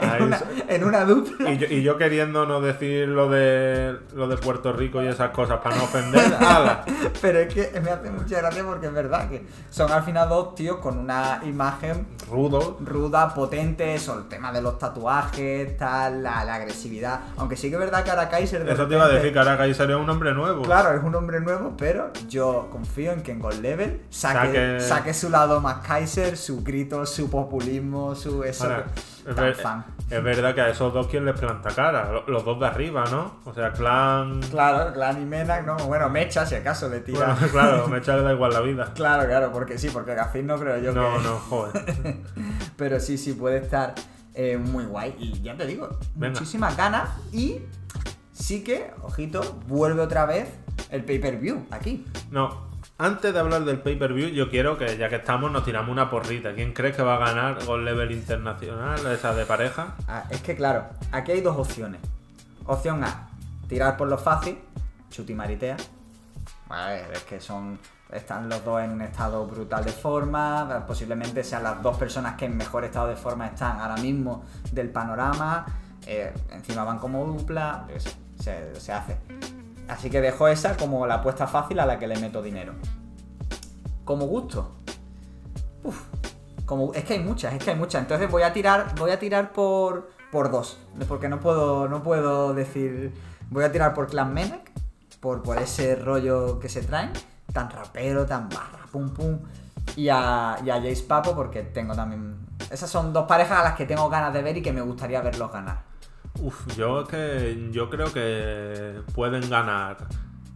[0.00, 1.50] Ahí en, una, so- en una dupla.
[1.52, 5.30] Y yo, y yo queriendo no decir lo de lo de Puerto Rico y esas
[5.30, 6.20] cosas para no ofender.
[6.40, 6.84] ¡Hala!
[7.20, 10.54] Pero es que me hace mucha gracia porque es verdad que son al final dos
[10.54, 12.78] tíos con una imagen Rudo.
[12.80, 17.20] ruda, potente, eso, el tema de los tatuajes, tal, la, la agresividad.
[17.36, 18.68] Aunque sí que es verdad que ahora Kaiser.
[18.68, 20.62] Eso te iba a decir que ahora Kaiser es un hombre nuevo.
[20.62, 24.80] Claro, es un hombre nuevo, pero yo confío en que en Gold Level saque, Saque-
[24.80, 28.64] saque su lado más Kaiser, su grito, su populismo, su eso.
[28.64, 28.84] Ahora,
[29.28, 29.84] es, tan ver- fan.
[30.10, 33.04] es verdad que a esos dos quien les planta cara, lo- los dos de arriba,
[33.10, 33.36] ¿no?
[33.44, 34.40] O sea, Clan.
[34.50, 35.76] Claro, Clan y Menak, no.
[35.86, 37.34] Bueno, Mecha, si acaso le tira.
[37.34, 38.92] Bueno, claro, me echa le da igual la vida.
[38.94, 41.22] Claro, claro, porque sí, porque Gafin no creo yo No, que.
[41.24, 42.16] no, joder.
[42.76, 43.94] Pero sí, sí, puede estar
[44.34, 45.14] eh, muy guay.
[45.18, 46.34] Y ya te digo, Venga.
[46.34, 47.08] muchísimas ganas.
[47.32, 47.60] Y
[48.32, 50.48] sí que, ojito, vuelve otra vez
[50.90, 52.06] el pay-per-view aquí.
[52.30, 52.71] No,
[53.02, 56.54] antes de hablar del pay-per-view, yo quiero que ya que estamos nos tiramos una porrita.
[56.54, 59.94] ¿Quién crees que va a ganar Gold Level Internacional, esa de pareja?
[60.06, 62.00] Ah, es que claro, aquí hay dos opciones.
[62.64, 63.28] Opción A,
[63.68, 64.56] tirar por lo fácil,
[65.10, 65.76] chuti maritea.
[66.68, 67.78] Vale, es que son.
[68.12, 70.84] Están los dos en un estado brutal de forma.
[70.86, 74.90] Posiblemente sean las dos personas que en mejor estado de forma están ahora mismo del
[74.90, 75.66] panorama.
[76.06, 77.86] eh, encima van como dupla.
[78.38, 79.16] se, se hace.
[79.88, 82.74] Así que dejo esa como la apuesta fácil a la que le meto dinero.
[84.04, 84.72] Como gusto.
[86.66, 88.02] Como, es que hay muchas, es que hay muchas.
[88.02, 90.78] Entonces voy a tirar, voy a tirar por, por dos.
[91.08, 93.12] Porque no puedo, no puedo decir.
[93.50, 94.70] Voy a tirar por Clan Menek,
[95.20, 97.12] por, por ese rollo que se traen,
[97.52, 99.38] tan rapero, tan barra, pum pum.
[99.96, 102.46] Y a, y a Jace Papo, porque tengo también.
[102.70, 105.20] Esas son dos parejas a las que tengo ganas de ver y que me gustaría
[105.20, 105.91] verlos ganar.
[106.40, 109.98] Uf, yo es que yo creo que pueden ganar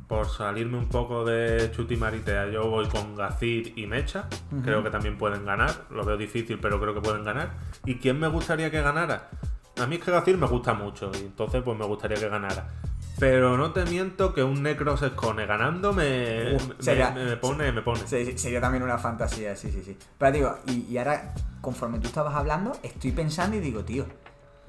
[0.08, 2.48] por salirme un poco de Chuti Maritea.
[2.50, 4.26] Yo voy con Gacir y Mecha.
[4.62, 5.84] Creo que también pueden ganar.
[5.90, 7.50] Lo veo difícil, pero creo que pueden ganar.
[7.84, 9.28] ¿Y quién me gustaría que ganara?
[9.78, 12.68] A mí es que Gacir me gusta mucho y entonces pues me gustaría que ganara.
[13.18, 17.36] Pero no te miento que un Necros Escone ganando me, Uf, me- sería- me- me
[17.36, 18.06] pone, me pone.
[18.06, 19.96] Sería también una fantasía, sí, sí, sí.
[20.18, 24.06] Pero digo, y, y ahora, conforme tú estabas hablando, estoy pensando y digo, tío,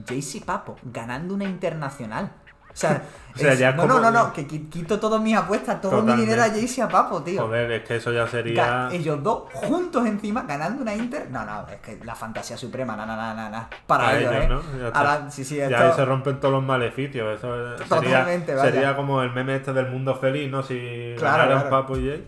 [0.05, 2.31] JC Papo ganando una internacional.
[2.71, 3.01] O sea,
[3.35, 6.01] O sea, es- ya no, no, no, no, que qui- quito todas mis apuestas, todo
[6.03, 7.41] mi dinero a JC a Papo, tío.
[7.43, 8.89] Joder, es que eso ya sería...
[8.91, 11.29] ellos dos juntos encima ganando una Inter.
[11.31, 13.69] No, no, es que la fantasía suprema, na, na, na, na, na.
[13.87, 14.47] Para, ellos, ellos, ¿eh?
[14.49, 14.79] ¿no?
[14.79, 14.99] Ya está.
[14.99, 17.37] Ahora, sí, sí, Ya esto- ahí se rompen todos los maleficios.
[17.37, 18.71] Eso es- Totalmente, sería, vaya.
[18.71, 20.63] sería como el meme este del mundo feliz, ¿no?
[20.63, 21.69] Si Claro, ganaran claro.
[21.81, 22.27] Papo y Jay.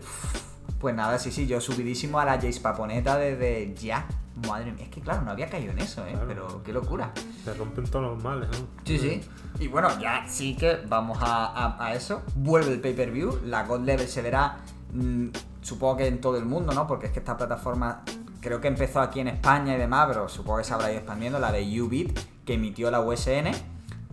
[0.80, 4.06] Pues nada, sí, sí, yo subidísimo a la Jace Paponeta desde ya.
[4.46, 6.12] Madre mía, es que claro, no había caído en eso, ¿eh?
[6.12, 6.26] Claro.
[6.28, 7.12] Pero qué locura.
[7.44, 8.66] Se rompen todos los males, ¿no?
[8.84, 9.20] Sí, sí.
[9.58, 12.22] Y bueno, ya sí que vamos a, a- a eso.
[12.36, 13.40] Vuelve el pay-per-view.
[13.44, 14.58] La God Level se verá,
[14.92, 15.26] mm,
[15.60, 16.86] supongo que en todo el mundo, ¿no?
[16.86, 18.02] Porque es que esta plataforma
[18.40, 21.38] creo que empezó aquí en España y demás, pero supongo que se habrá ido expandiendo.
[21.38, 23.50] La de Ubit, que emitió la USN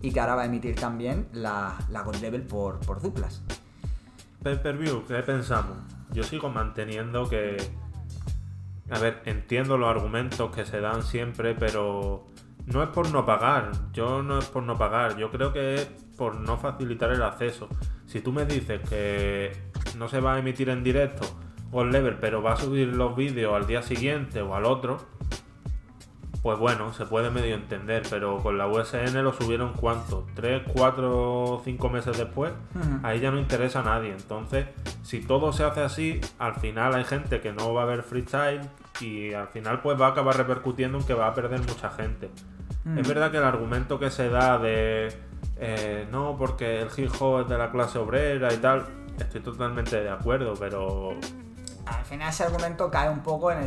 [0.02, 3.42] y que ahora va a emitir también la, la God Level por, por duplas.
[4.42, 5.76] Pay-per-view, ¿qué pensamos?
[6.12, 7.56] Yo sigo manteniendo que.
[8.90, 12.26] A ver, entiendo los argumentos que se dan siempre, pero
[12.66, 13.72] no es por no pagar.
[13.92, 15.16] Yo no es por no pagar.
[15.16, 15.84] Yo creo que es
[16.16, 17.68] por no facilitar el acceso.
[18.06, 19.52] Si tú me dices que
[19.96, 21.26] no se va a emitir en directo
[21.70, 24.98] Gold Level, pero va a subir los vídeos al día siguiente o al otro,
[26.42, 31.60] pues bueno, se puede medio entender, pero con la USN lo subieron cuánto, tres, cuatro,
[31.64, 32.52] cinco meses después,
[33.02, 34.12] ahí ya no interesa a nadie.
[34.12, 34.66] Entonces,
[35.02, 38.60] si todo se hace así, al final hay gente que no va a ver freestyle
[39.00, 42.30] y al final pues va a acabar repercutiendo en que va a perder mucha gente.
[42.84, 42.98] Mm.
[42.98, 45.12] Es verdad que el argumento que se da de
[45.60, 48.86] eh, no, porque el hip hop es de la clase obrera y tal,
[49.18, 51.10] estoy totalmente de acuerdo, pero
[51.86, 53.62] Al final ese argumento cae un poco en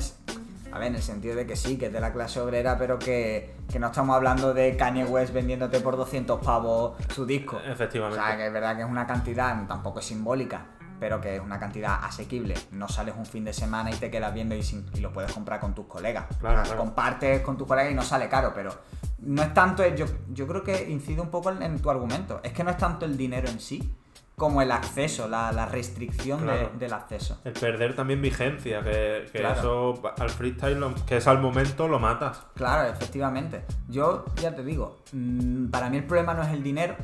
[0.71, 2.97] a ver, en el sentido de que sí, que es de la clase obrera, pero
[2.99, 7.57] que, que no estamos hablando de Kanye West vendiéndote por 200 pavos su disco.
[7.57, 8.17] O efectivamente.
[8.23, 10.65] sea, que es verdad que es una cantidad, tampoco es simbólica,
[10.99, 12.53] pero que es una cantidad asequible.
[12.71, 15.31] No sales un fin de semana y te quedas viendo y, sin- y lo puedes
[15.34, 16.25] comprar con tus colegas.
[16.39, 16.79] Claro, O sea, claro.
[16.79, 18.71] Compartes con tus colegas y no sale caro, pero
[19.19, 22.39] no es tanto, yo, yo creo que incide un poco en, en tu argumento.
[22.43, 23.93] Es que no es tanto el dinero en sí
[24.41, 27.39] como el acceso, la, la restricción de- del acceso.
[27.43, 29.60] El perder también vigencia, que, que Claro.
[29.93, 32.41] eso al freestyle, lo- que es al momento, lo matas.
[32.56, 33.62] Claro, efectivamente.
[33.88, 36.95] Yo ya te digo, mm, para mí el problema no es el dinero.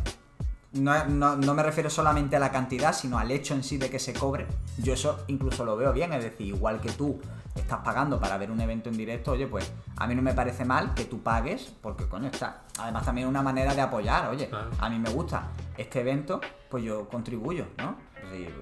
[0.78, 3.90] No, no- no me refiero solamente a la cantidad, sino al hecho en sí de
[3.90, 4.48] que se cobre.
[4.78, 7.20] Yo eso incluso lo veo bien, es decir, igual que tú
[7.56, 10.64] estás pagando para ver un evento en directo, oye, pues a mí no me parece
[10.66, 12.62] mal que tú pagues, porque coño está.
[12.80, 14.70] Además también es una manera de apoyar, oye, Claro.
[14.80, 17.96] a mí me gusta este evento, pues yo contribuyo, ¿no?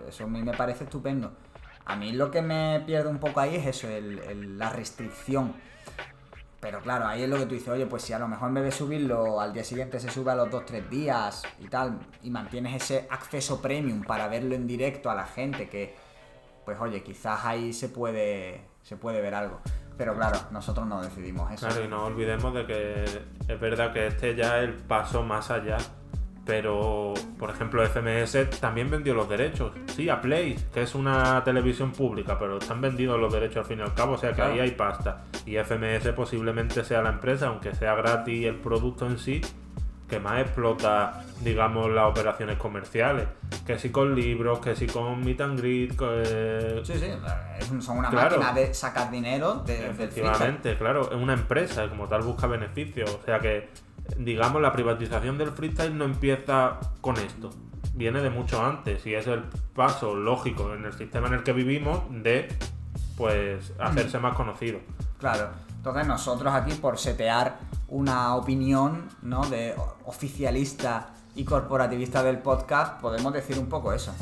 [0.08, 1.34] Eso a mí me parece estupendo.
[1.86, 5.54] A mí lo que me pierde un poco ahí es eso, el- el- la restricción.
[6.65, 8.56] Pero claro, ahí es lo que tú dices, oye, pues si a lo mejor en
[8.56, 12.32] vez de subirlo al día siguiente se sube a los 2-3 días y tal, y
[12.32, 15.93] mantienes ese acceso premium para verlo en directo a la gente, que
[16.65, 19.62] pues oye, quizás ahí se puede, se puede ver algo.
[19.95, 21.67] Pero claro, nosotros no decidimos eso.
[21.67, 23.04] Claro, y no olvidemos de que
[23.47, 25.78] es verdad que este ya es el paso más allá.
[26.46, 29.72] Pero, por ejemplo, FMS también vendió los derechos.
[29.88, 33.80] Sí, a Play, que es una televisión pública, pero están vendidos los derechos al fin
[33.80, 34.54] y al cabo, o sea que Claro.
[34.54, 35.24] ahí hay pasta.
[35.46, 39.42] Y FMS posiblemente sea la empresa, aunque sea gratis el producto en sí,
[40.08, 43.28] que más explota, digamos, las operaciones comerciales.
[43.66, 47.08] Que si con libros, que si con meet and greet, que- Sí, sí,
[47.72, 48.38] un- son una Claro.
[48.40, 49.90] máquina de sacar dinero de, del.
[49.90, 53.10] Efectivamente, claro, es una empresa como tal busca beneficios.
[53.20, 53.68] O sea que,
[54.18, 57.52] digamos, la privatización del freestyle no empieza con esto.
[57.94, 61.54] Viene de mucho antes y es el paso lógico en el sistema en el que
[61.54, 62.50] vivimos de,
[63.18, 64.80] pues, hacerse más conocido.
[65.20, 65.50] Claro.
[65.78, 69.46] Entonces nosotros aquí por setear una opinión, ¿no?
[69.46, 74.13] De oficialista y corporativista del podcast, podemos decir un poco eso.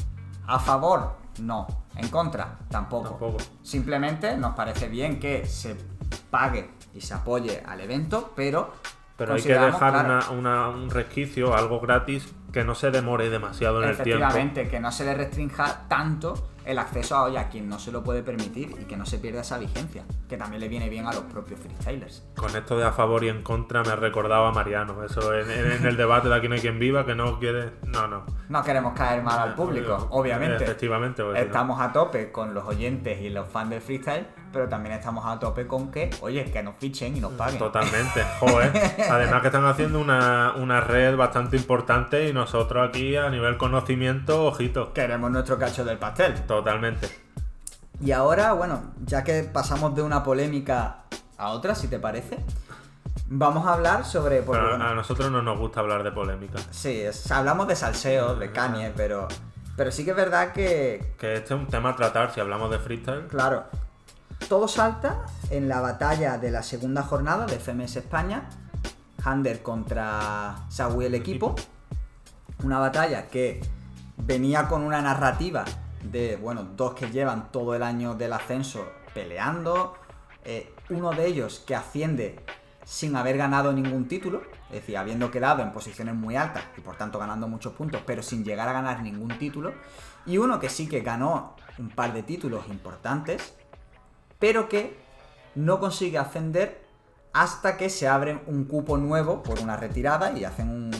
[0.45, 1.67] A favor, no.
[1.95, 3.09] En contra, tampoco.
[3.09, 3.37] Tampoco.
[3.61, 5.75] Simplemente nos parece bien que se
[6.29, 8.73] pague y se apoye al evento, pero
[9.17, 13.29] Pero hay que dejar claro, una- una- un resquicio, algo gratis, que no se demore
[13.29, 14.09] demasiado en el tiempo.
[14.25, 17.91] Efectivamente, que no se le restrinja tanto el acceso a, oye, a quien no se
[17.91, 21.05] lo puede permitir y que no se pierda esa vigencia, que también le viene bien
[21.07, 22.23] a los propios freestylers.
[22.35, 25.03] Con esto de a favor y en contra me ha recordado a Mariano.
[25.03, 27.71] Eso en, en- el debate de aquí no hay quien viva, que no quiere.
[27.85, 28.23] No, no.
[28.49, 30.63] No queremos caer mal al público, obviamente.
[30.63, 34.95] Efectivamente, pues, Estamos a tope con los oyentes y los fans del freestyle, pero también
[34.95, 37.57] estamos a tope con que, oye, que nos fichen y nos paguen.
[37.59, 38.71] Totalmente, joder.
[39.11, 44.45] Además que están haciendo una, una red bastante importante y nosotros aquí a nivel conocimiento,
[44.45, 44.93] ojito.
[44.93, 46.33] Queremos nuestro cacho del pastel.
[46.45, 47.09] Totalmente.
[47.99, 51.03] Y ahora, bueno, ya que pasamos de una polémica
[51.37, 52.37] a otra, si te parece,
[53.27, 54.41] vamos a hablar sobre...
[54.41, 56.59] Pero bueno, a nosotros no nos gusta hablar de polémica.
[56.71, 59.27] Sí, es- hablamos de salseo, de Kanye, pero,
[59.77, 62.69] pero sí que es verdad que, Que este es un tema a tratar si hablamos
[62.71, 63.27] de freestyle.
[63.27, 63.65] claro,
[64.47, 68.49] todo salta en la batalla de la segunda jornada de FMS España,
[69.23, 71.55] Hander contra Sawi el equipo,
[72.63, 73.61] una batalla que
[74.17, 75.65] venía con una narrativa
[76.03, 79.95] de, bueno, dos que llevan todo el año del ascenso peleando,
[80.43, 82.43] eh, uno de ellos que asciende
[82.85, 86.97] sin haber ganado ningún título, es decir, habiendo quedado en posiciones muy altas y por
[86.97, 89.73] tanto ganando muchos puntos, pero sin llegar a ganar ningún título,
[90.25, 93.53] y uno que sí que ganó un par de títulos importantes,
[94.43, 94.93] pero que
[95.55, 96.81] no consigue ascender
[97.31, 100.91] hasta que se abre un cupo nuevo por una retirada y hacen un,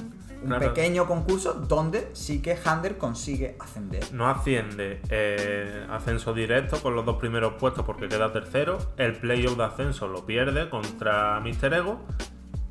[0.43, 0.73] un Claro.
[0.73, 4.13] pequeño concurso donde sí que Hander consigue ascender.
[4.13, 8.77] No asciende eh, ascenso directo con los dos primeros puestos porque queda tercero.
[8.95, 11.73] El playoff de ascenso lo pierde contra Mr.
[11.73, 11.99] Ego.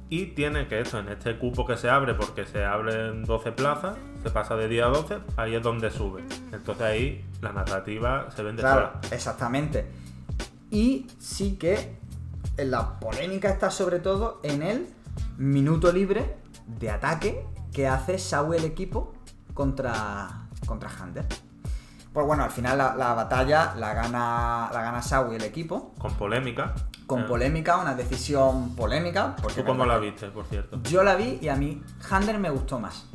[0.08, 3.96] Y tiene que esto, en este cupo que se abre, porque se abren 12 plazas,
[4.22, 6.22] se pasa de día a 12, ahí es donde sube.
[6.50, 9.14] Entonces ahí la narrativa se vende Claro, sola.
[9.14, 9.86] exactamente.
[10.72, 11.98] Y sí que
[12.56, 14.88] la polémica está sobre todo en el
[15.36, 19.12] minuto libre de ataque que hace Sawi el equipo
[19.52, 21.26] contra, contra Hander.
[22.12, 25.92] Pues bueno, al final la, la batalla la gana, la gana Sau y el equipo.
[25.98, 26.74] Con polémica.
[27.06, 29.36] Con Eh, polémica, una decisión polémica.
[29.42, 30.80] Porque ¿Tú cómo la viste, por cierto?
[30.84, 33.06] Yo la vi y a mí Hander me gustó más.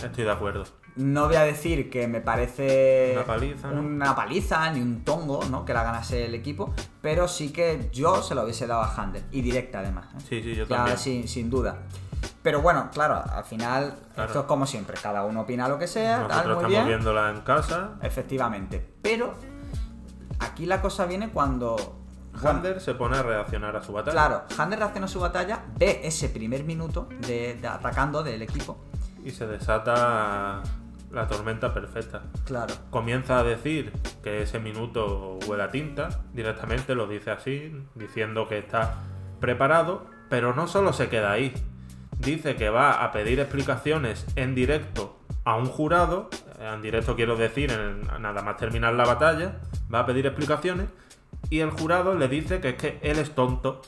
[0.00, 0.64] Estoy de acuerdo.
[0.96, 3.80] No voy a decir que me parece Una paliza, ¿no?
[3.80, 5.64] una paliza, ni un tongo, ¿no?
[5.64, 9.22] Que la ganase el equipo, pero sí que yo se lo hubiese dado a Hander,
[9.30, 10.06] y directa además.
[10.14, 10.20] ¿eh?
[10.28, 10.98] Sí, sí, yo Ya también.
[10.98, 11.78] sin, sin duda.
[12.42, 14.28] Pero bueno, claro, al final Claro.
[14.28, 16.86] esto es como siempre, cada uno opina lo que sea, Nosotros tal, muy estamos bien.
[16.86, 17.90] viéndola en casa.
[18.02, 18.94] Efectivamente.
[19.00, 19.32] Pero
[20.40, 21.76] aquí la cosa viene cuando.
[22.32, 24.12] bueno, Hander se pone a reaccionar a su batalla.
[24.12, 28.78] Claro, Hander reacciona a su batalla, ve ese primer minuto de, de atacando del equipo.
[29.22, 30.62] Y se desata
[31.10, 32.22] la tormenta perfecta.
[32.44, 32.74] Claro.
[32.90, 33.92] Comienza a decir
[34.22, 38.98] que ese minuto huele a tinta, directamente lo dice así, diciendo que está
[39.40, 41.52] preparado, pero no solo se queda ahí.
[42.18, 46.28] Dice que va a pedir explicaciones en directo a un jurado,
[46.60, 49.56] en directo quiero decir, en nada más terminar la batalla,
[49.92, 50.88] va a pedir explicaciones
[51.48, 53.80] y el jurado le dice que es que él es tonto,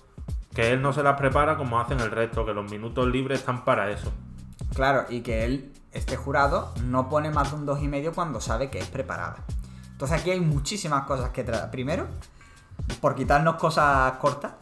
[0.55, 3.65] que él no se las prepara como hacen el resto, que los minutos libres están
[3.65, 4.13] para eso.
[4.75, 8.79] Claro, y que él, este jurado, no pone más de un 2,5 cuando sabe que
[8.79, 9.37] es preparada.
[9.93, 11.71] Entonces aquí hay muchísimas cosas que traer.
[11.71, 12.07] Primero,
[13.01, 14.53] por quitarnos cosas cortas,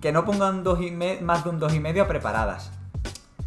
[0.00, 2.70] que no pongan dos y me- más de un 2,5 preparadas.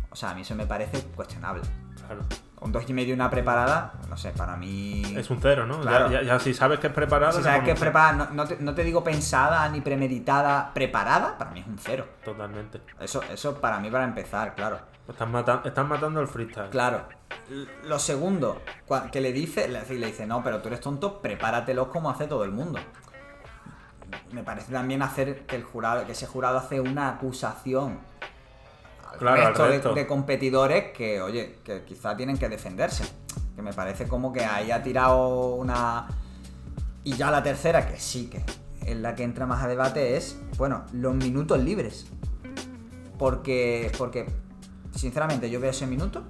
[0.10, 1.63] O sea, a mí eso me parece cuestionable.
[2.06, 2.21] Claro.
[2.62, 5.04] Un 2,5 y una preparada, no sé, para mí...
[5.17, 5.78] Es un cero, ¿no?
[5.84, 6.12] Ya- Claro.
[6.12, 7.34] Ya, ya si sabes que es preparado.
[7.38, 11.38] Si sabes que es preparada, no, no te, no te digo pensada ni premeditada, preparada,
[11.38, 12.08] para mí es un cero.
[12.23, 12.82] Totalmente.
[12.99, 14.80] Eso, eso para mí para empezar, claro.
[15.08, 16.70] Están, mata- están matando el freestyle.
[16.70, 17.08] Claro.
[17.84, 18.62] Lo segundo,
[19.12, 22.26] que le dice, le dice- le dice, no, pero tú eres tonto, prepáratelos como hace
[22.28, 22.80] todo el mundo.
[24.32, 28.00] Me parece también hacer que el jurado, que ese jurado hace una acusación
[29.12, 33.06] al Claro, al resto, de- competidores que, oye, que quizá tienen que defenderse.
[33.56, 36.08] Que me parece como que ahí ha tirado una.
[37.04, 38.44] Y ya la tercera, que sí que
[38.86, 42.08] es la que entra más a debate, es, bueno, los minutos libres.
[43.18, 44.26] Porque, porque
[44.95, 46.23] sinceramente, yo veo ese minuto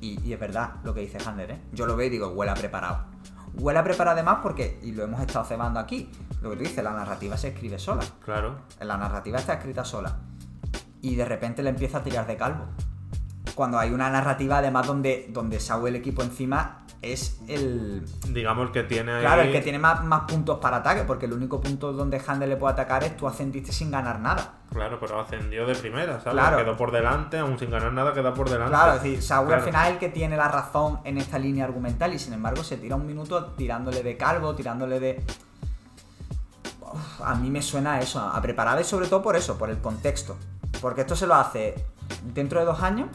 [0.00, 1.60] y, y es verdad lo que dice Hander, ¿eh?
[1.72, 3.06] Yo lo veo y digo, huele a preparado.
[3.54, 6.82] Huele a preparado además porque, y lo hemos estado cebando aquí, lo que tú dices,
[6.82, 8.02] la narrativa se escribe sola.
[8.24, 8.60] Claro.
[8.80, 10.18] La narrativa está escrita sola.
[11.00, 12.66] Y de repente le empieza a tirar de calvo.
[13.54, 18.84] Cuando hay una narrativa además donde, donde Sau el equipo encima es el, Digamos que
[18.84, 19.20] tiene ahí.
[19.20, 22.48] Claro, el que tiene más, más puntos para ataque, porque el único punto donde Handel
[22.48, 24.60] le puede atacar es tú ascendiste sin ganar nada.
[24.72, 26.32] Claro, pero ascendió de primera, ¿sabes?
[26.32, 26.58] Claro.
[26.58, 28.70] Quedó por delante, aún sin ganar nada, queda por delante.
[28.70, 29.62] Claro, es decir, Saúl Claro.
[29.62, 32.62] al final es el que tiene la razón en esta línea argumental y sin embargo
[32.62, 35.24] se tira un minuto tirándole de calvo, tirándole de...
[36.80, 39.70] Uf, a mí me suena a eso, a preparar y sobre todo por eso, por
[39.70, 40.36] el contexto.
[40.80, 41.74] Porque esto se lo hace
[42.32, 43.08] dentro de dos años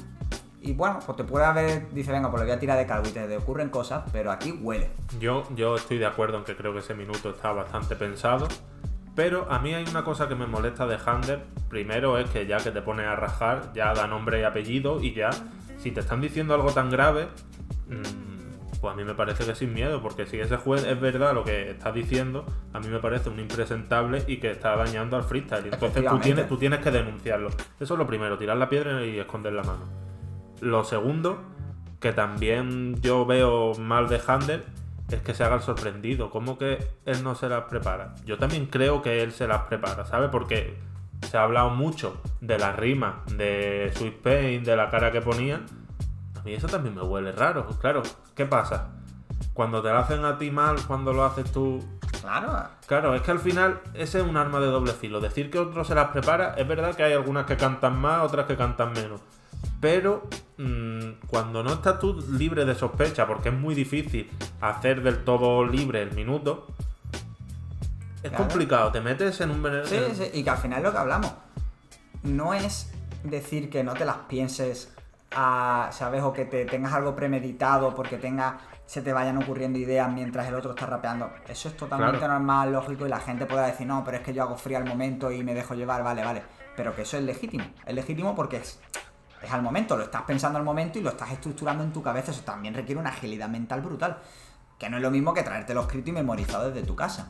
[0.61, 3.07] y bueno, pues te puede haber, dice, venga, pues le voy a tirar de calvo
[3.07, 4.89] y te ocurren cosas, pero aquí huele.
[5.19, 8.47] Yo, yo estoy de acuerdo en que creo que ese minuto está bastante pensado.
[9.15, 11.43] Pero a mí hay una cosa que me molesta de Hander.
[11.69, 15.13] Primero es que ya que te pones a rajar, ya da nombre y apellido y
[15.13, 15.31] ya,
[15.79, 17.27] si te están diciendo algo tan grave,
[17.87, 21.33] mm, pues a mí me parece que sin miedo, porque si ese juez es verdad
[21.33, 25.23] lo que está diciendo, a mí me parece un impresentable y que está dañando al
[25.23, 25.65] freestyle.
[25.65, 27.49] Entonces tú tienes, tú tienes que denunciarlo.
[27.79, 30.06] Eso es lo primero, tirar la piedra y esconder la mano.
[30.61, 31.39] Lo segundo,
[31.99, 34.65] que también yo veo mal de Hander,
[35.09, 36.29] es que se haga el sorprendido.
[36.29, 38.15] ¿Cómo que él no se las prepara?
[38.25, 40.29] Yo también creo que él se las prepara, ¿sabes?
[40.29, 40.77] Porque
[41.21, 45.61] se ha hablado mucho de la rima, de Sweet Pain, de la cara que ponía.
[46.39, 47.65] A mí eso también me huele raro.
[47.79, 48.03] Claro,
[48.35, 48.89] ¿qué pasa?
[49.53, 51.83] Cuando te lo hacen a ti mal, cuando lo haces tú,
[52.21, 55.19] Claro, Claro, es que al final ese es un arma de doble filo.
[55.21, 58.45] Decir que otro se las prepara, es verdad que hay algunas que cantan más, otras
[58.45, 59.21] que cantan menos.
[59.79, 64.29] Pero mm, cuando no estás tú libre de sospecha, porque es muy difícil
[64.61, 66.67] hacer del todo libre el minuto,
[68.23, 68.45] es Claro.
[68.47, 68.91] complicado.
[68.91, 69.61] Te metes en un...
[69.63, 71.31] vene- Sí, en- sí, y que al final lo que hablamos
[72.23, 72.91] no es
[73.23, 74.93] decir que no te las pienses,
[75.35, 76.23] a, ¿sabes?
[76.23, 80.55] O que te tengas algo premeditado porque tenga, se te vayan ocurriendo ideas mientras el
[80.55, 81.29] otro está rapeando.
[81.47, 82.33] Eso es totalmente Claro.
[82.33, 84.85] normal, lógico, y la gente podrá decir, no, pero es que yo hago frío al
[84.85, 86.41] momento y me dejo llevar, vale, vale.
[86.75, 87.65] Pero que eso es legítimo.
[87.85, 88.79] Es legítimo porque es,
[89.41, 92.31] es al momento, lo estás pensando al momento y lo estás estructurando en tu cabeza.
[92.31, 94.17] Eso también requiere una agilidad mental brutal.
[94.77, 97.29] Que no es lo mismo que traértelo escrito y memorizado desde tu casa.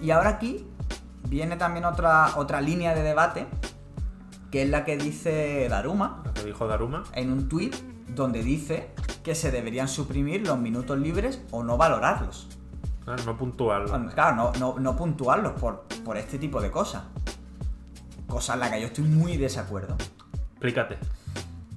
[0.00, 0.66] Y ahora aquí
[1.28, 3.46] viene también otra, otra línea de debate,
[4.50, 7.04] que es la que dice Daruma Lo que dijo Daruma.
[7.14, 7.74] en un tuit
[8.08, 8.90] donde dice
[9.24, 12.48] que se deberían suprimir los minutos libres o no valorarlos.
[13.04, 14.10] Claro, no puntual.
[14.14, 17.04] Claro, no, no, no puntuarlos por, por este tipo de cosas.
[18.28, 19.96] Cosa en la que yo estoy muy desacuerdo.
[20.66, 20.98] Explícate.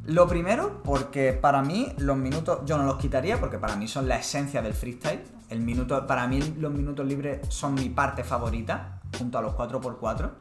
[0.08, 4.08] Lo primero, porque para mí los minutos yo no los quitaría, porque para mí son
[4.08, 5.22] la esencia del freestyle.
[5.50, 10.32] el minuto, para mí los minutos libres son mi parte favorita, junto a los 4x4.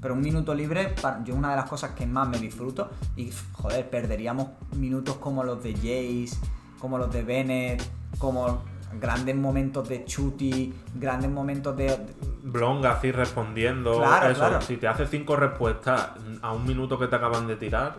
[0.00, 0.94] Pero un minuto libre,
[1.24, 5.62] yo una de las cosas que más me disfruto, y joder, perderíamos minutos como los
[5.62, 6.38] de Jace,
[6.78, 7.82] como los de Bennett,
[8.18, 8.62] como
[8.98, 11.96] grandes momentos de Chuti, grandes momentos de,
[12.42, 13.98] Blong así respondiendo.
[13.98, 14.60] Claro, eso, claro.
[14.62, 16.10] si te hace cinco respuestas
[16.42, 17.96] a un minuto que te acaban de tirar,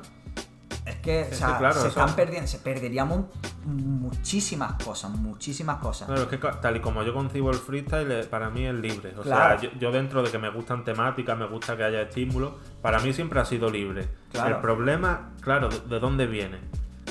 [0.86, 3.26] Es que, o sea, que claro, se eso- están perdiendo, se perderíamos
[3.66, 6.08] muchísimas cosas, muchísimas cosas.
[6.08, 9.14] Claro, es que tal y como yo concibo el freestyle, eh, para mí es libre.
[9.18, 9.60] O Claro.
[9.60, 13.00] sea, yo, yo dentro de que me gustan temáticas, me gusta que haya estímulos, para
[13.00, 14.08] mí siempre ha sido libre.
[14.32, 14.56] Claro.
[14.56, 16.60] El problema, claro, de, de dónde viene?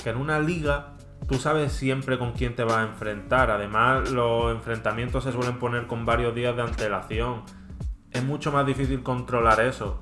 [0.03, 0.95] Que en una liga
[1.31, 3.53] tú sabes siempre con quién te vas a enfrentar.
[3.53, 7.45] Además, los enfrentamientos se suelen poner con varios días de antelación.
[8.11, 10.01] Es mucho más difícil controlar eso.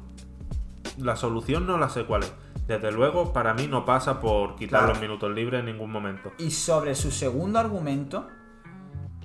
[0.97, 2.33] La solución no la sé cuál es.
[2.67, 4.89] Desde luego, para mí no pasa por quitar Claro.
[4.95, 6.33] los minutos libres en ningún momento.
[6.39, 8.29] Y sobre su segundo argumento,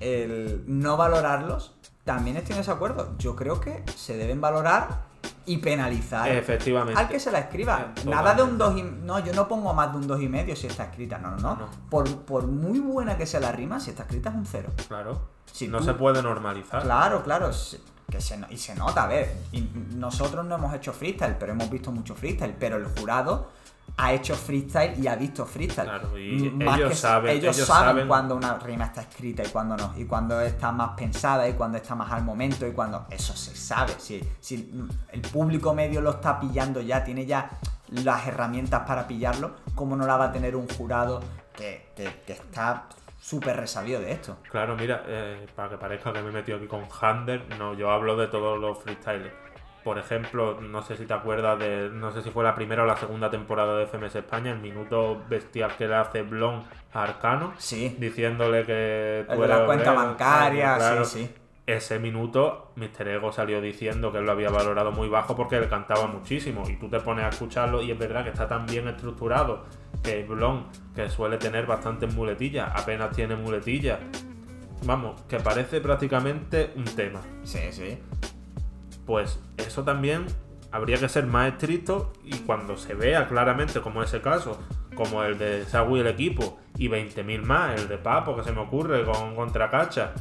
[0.02, 3.16] el no valorarlos, también estoy en desacuerdo.
[3.18, 5.06] Yo creo que se deben valorar
[5.46, 7.00] y penalizar Efectivamente.
[7.00, 7.94] al que se la escriba.
[7.98, 8.92] Eh, Nada de un totalmente.
[8.92, 9.06] 2 y...
[9.06, 11.18] No, yo no pongo más de un 2 y medio si está escrita.
[11.18, 11.56] No, no, no.
[11.56, 11.70] No.
[11.90, 14.70] Por, por muy buena que sea la rima, si está escrita es un cero.
[14.88, 15.22] Claro.
[15.52, 16.82] Si no tú- se puede normalizar.
[16.84, 17.52] Claro, claro.
[18.14, 19.36] Que se, y se nota, a ver.
[19.96, 22.54] nosotros no hemos hecho freestyle, pero hemos visto mucho freestyle.
[22.60, 23.50] Pero el jurado
[23.98, 25.88] ha hecho freestyle y ha visto freestyle.
[25.88, 29.42] Claro, y más ellos que- saben- ellos, ellos saben, saben- cuando una rima está escrita
[29.44, 29.94] y cuando no.
[29.98, 33.08] Y cuando está más pensada y cuando está más al momento y cuando.
[33.10, 33.94] Eso se sabe.
[33.98, 34.72] Si, si
[35.12, 37.50] el público medio lo está pillando ya, tiene ya
[37.90, 41.20] las herramientas para pillarlo, ¿cómo no la va a tener un jurado
[41.56, 42.84] que, que- que está
[43.24, 44.38] súper resabido de esto?
[44.52, 47.90] Claro, mira, eh, para que parezca que me he metido aquí con Hander, no, yo
[47.90, 49.34] hablo de todos los freestylers.
[49.82, 52.86] Por ejemplo, no sé si te acuerdas de, no sé si fue la primera o
[52.86, 56.64] la segunda temporada de FMS España, el minuto bestial que le hace Blon
[56.94, 57.96] a Arcano, Sí.
[58.00, 61.06] diciéndole que El de la cuenta obrero, bancaria, claro.
[61.06, 61.36] sí, sí.
[61.66, 63.08] Ese minuto, Mr.
[63.08, 66.64] Ego salió diciendo que él lo había valorado muy bajo porque le cantaba muchísimo.
[66.70, 69.64] Y tú te pones a escucharlo y es verdad que está tan bien estructurado
[70.04, 74.00] que Blon, que suele tener bastantes muletillas, apenas tiene muletillas.
[74.86, 77.22] Vamos, que parece prácticamente un tema.
[77.44, 77.98] Sí, sí.
[79.06, 80.26] Pues eso también
[80.72, 84.60] habría que ser más estricto y cuando se vea claramente como ese caso,
[84.96, 88.60] como el de Sagui el equipo, y 20.000 más, el de Papo que se me
[88.62, 90.14] ocurre con contra Cacha,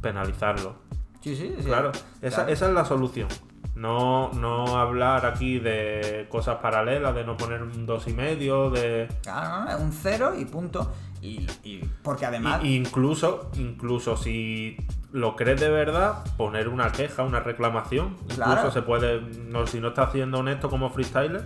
[0.00, 0.76] penalizarlo.
[1.20, 1.64] Sí, sí, sí.
[1.64, 2.52] Claro, esa, Claro.
[2.52, 3.28] esa es la solución.
[3.74, 9.08] No, no hablar aquí de cosas paralelas, de no poner un dos y medio, de.
[9.22, 10.92] Claro, no, un cero y punto.
[11.20, 12.62] Y, y- porque además.
[12.62, 14.76] Y- incluso, incluso si
[15.10, 18.16] lo crees de verdad, poner una queja, una reclamación.
[18.30, 19.20] Incluso se puede.
[19.20, 21.44] No, si no estás siendo honesto como freestyler,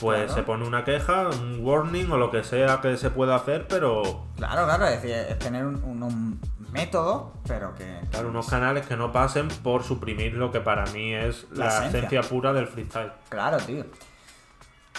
[0.00, 0.34] pues Claro.
[0.34, 4.26] se pone una queja, un warning o lo que sea que se pueda hacer, pero.
[4.36, 6.40] Claro, claro, es decir, es tener un, un- un
[6.72, 8.00] método, pero que.
[8.10, 11.70] Claro, unos canales que no pasen por suprimir lo que para mí es La la,
[11.78, 11.98] esencia.
[11.98, 13.12] esencia pura del freestyle.
[13.28, 13.84] Claro, tío.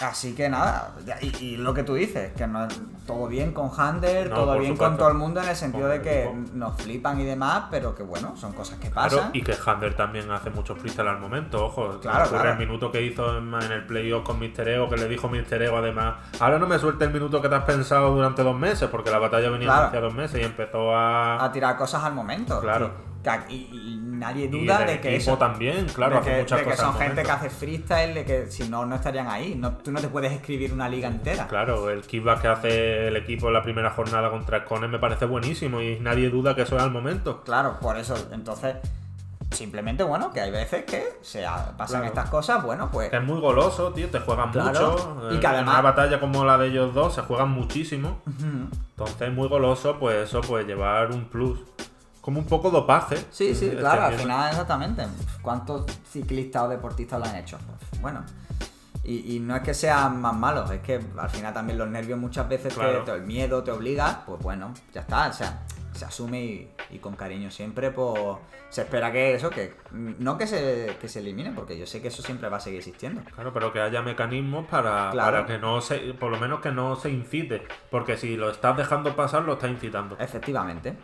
[0.02, 2.66] Así que nada, y, y lo que tú dices, que no,
[3.06, 6.02] todo bien con Hander, No, todo bien con todo el mundo en el sentido de
[6.02, 9.30] que nos flipan y demás, pero que bueno, son cosas que Claro, pasan.
[9.32, 12.00] y que Hander también hace mucho freestyle al momento, ojo.
[12.00, 12.52] Claro, ocurre claro.
[12.52, 14.68] el minuto que hizo en, en el playoff con Mr.
[14.68, 15.62] Ego, que le dijo Mr.
[15.62, 18.88] Ego además, ahora no me suelte el minuto que te has pensado durante dos meses,
[18.90, 19.86] porque la batalla venía Claro.
[19.86, 21.44] hacia dos meses y empezó a...
[21.44, 22.60] a tirar cosas al momento.
[22.60, 23.11] Claro.
[23.22, 25.38] Que- y, y nadie duda de que equipo eso.
[25.38, 28.24] también, claro, de hace que, muchas de que cosas son gente que hace freestyle, de
[28.24, 29.54] que si no, no estarían ahí.
[29.54, 31.46] No, tú no te puedes escribir una liga entera.
[31.48, 35.24] Claro, el kickback que hace el equipo en la primera jornada contra Escones me parece
[35.26, 37.42] buenísimo y nadie duda que eso es al momento.
[37.44, 38.76] Claro, por eso, entonces,
[39.50, 41.42] simplemente, bueno, que hay veces que se
[41.76, 42.04] pasan Claro.
[42.06, 43.10] estas cosas, bueno, pues.
[43.10, 45.28] Que es muy goloso, tío, te juegan Claro, mucho.
[45.30, 48.20] y en que además- una batalla como la de ellos dos se juegan muchísimo.
[48.26, 48.68] Ujú.
[48.96, 51.58] Entonces, muy goloso, pues eso, pues llevar un plus.
[52.22, 53.16] Como un poco dopaje.
[53.30, 55.04] Sí, sí, Este, claro, al final, exactamente.
[55.42, 57.58] ¿Cuántos ciclistas o deportistas lo han hecho?
[57.90, 58.24] Pues, bueno.
[59.04, 62.18] Y, y no es que sean más malos, es que al final también los nervios
[62.18, 63.02] muchas veces, te- Claro.
[63.02, 66.98] te- el miedo te obliga, pues bueno, ya está, o sea, se asume y, y
[66.98, 68.36] con cariño siempre, pues
[68.70, 72.08] se espera que eso, que no que se, que se elimine, porque yo sé que
[72.08, 73.22] eso siempre va a seguir existiendo.
[73.34, 75.32] Claro, pero que haya mecanismos para, Claro.
[75.38, 77.66] para que no se, por lo menos que no se incite.
[77.90, 80.16] Porque si lo estás dejando pasar, lo estás incitando.
[80.20, 80.96] Efectivamente.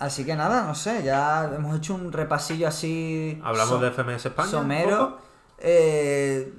[0.00, 3.38] Así que nada, no sé, ya hemos hecho un repasillo así.
[3.44, 4.48] Hablamos so- de FMS España.
[4.48, 5.18] Somero.
[5.58, 6.54] Eh,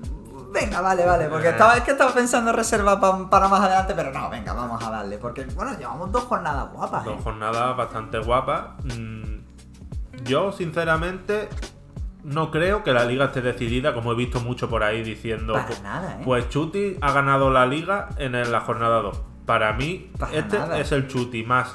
[0.53, 1.51] venga, vale, vale, porque Eh.
[1.51, 4.91] estaba, es que estaba pensando reservar pa- para más adelante, pero no, venga, vamos a
[4.91, 5.17] darle.
[5.17, 7.03] Porque, bueno, llevamos dos jornadas guapas.
[7.03, 7.21] Dos ¿eh?
[7.23, 8.63] jornadas bastante guapas.
[8.83, 9.31] Mm,
[10.23, 11.49] Yo, sinceramente,
[12.23, 15.53] no creo que la liga esté decidida, como he visto mucho por ahí diciendo.
[15.53, 16.21] Para pues- nada, ¿eh?
[16.23, 19.19] Pues Chuti ha ganado la liga en la jornada 2.
[19.47, 20.77] Para mí, Para este nada.
[20.79, 21.73] es el Chuti más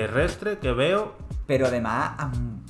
[0.00, 1.14] terrestre que veo
[1.46, 2.60] Pero además a mu-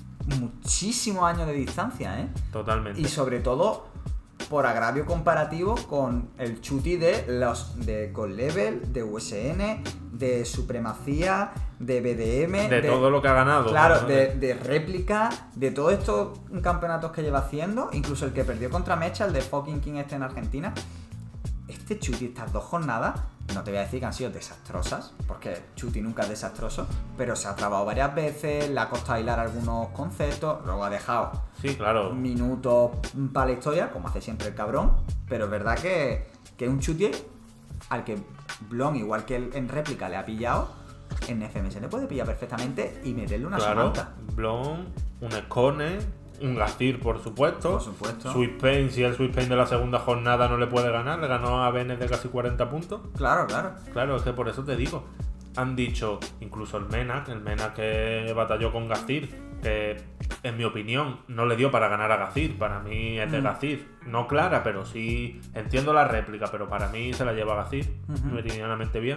[0.41, 2.29] muchísimos años de distancia, ¿eh?
[2.53, 3.01] totalmente.
[3.01, 3.87] Y sobre todo
[4.49, 11.51] por agravio comparativo con el chuti de los de Gold Level, de USN, de Supremacía,
[11.81, 13.71] de BDM, de, todo lo que ha ganado.
[13.71, 14.07] Claro, ¿no?
[14.09, 18.95] de, de réplica, de todos estos campeonatos que lleva haciendo, incluso el que perdió contra
[18.95, 20.73] Mecha, el de Fucking King este en Argentina.
[21.67, 23.19] Este Chuti, estas dos jornadas,
[23.55, 26.87] no te voy a decir que han sido desastrosas, porque Chuti nunca es desastroso,
[27.17, 31.33] pero se ha trabado varias veces, le ha costado hilar algunos conceptos, luego ha dejado
[31.63, 32.13] Sí, claro.
[32.13, 32.91] minutos
[33.33, 34.93] para la historia, como hace siempre el cabrón,
[35.29, 36.27] pero es verdad que,
[36.57, 37.11] que es un Chuti
[37.91, 38.19] al que
[38.69, 40.69] Blon, igual que él en réplica, le ha pillado,
[41.29, 43.93] en FMS le puede pillar perfectamente y meterle una Claro.
[44.35, 44.87] Blon,
[45.21, 45.99] un Escone,
[46.43, 47.73] un Gazir, por supuesto.
[47.73, 48.33] Por supuesto.
[48.33, 51.27] Sweet Pain, si el Sweet Pain de la segunda jornada no le puede ganar, le
[51.29, 53.01] ganó a Benes de casi 40 puntos.
[53.17, 53.73] Claro, claro.
[53.93, 55.05] Claro, es que por eso te digo.
[55.57, 59.97] Han dicho, incluso el Menak, el Menak que batalló con Gazir, que
[60.43, 62.59] en mi opinión no le dio para ganar a Gazir.
[62.59, 63.45] Para mí es de Mm.
[63.45, 63.89] Gazir.
[64.07, 68.29] No clara, pero sí entiendo la réplica, pero para mí se la lleva Gazir Ujú.
[68.35, 69.17] meridianamente bien.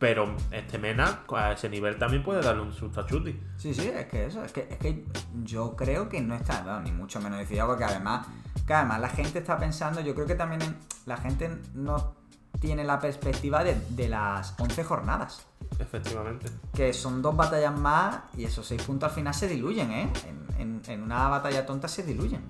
[0.00, 3.38] Pero este Menak a ese nivel también puede darle un susto a Chuti.
[3.58, 5.04] Sí, sí, es que eso, es que, es que
[5.44, 8.26] yo creo que no está, bueno, ni mucho menos decidido, porque además,
[8.66, 12.14] que además la gente está pensando, yo creo que también en- la gente no
[12.60, 15.46] tiene la perspectiva de, de las 11 jornadas,
[15.78, 16.46] Efectivamente.
[16.74, 20.10] que son dos batallas más y esos 6 puntos al final se diluyen, ¿eh?
[20.26, 22.40] En, en- en una batalla tonta se diluyen.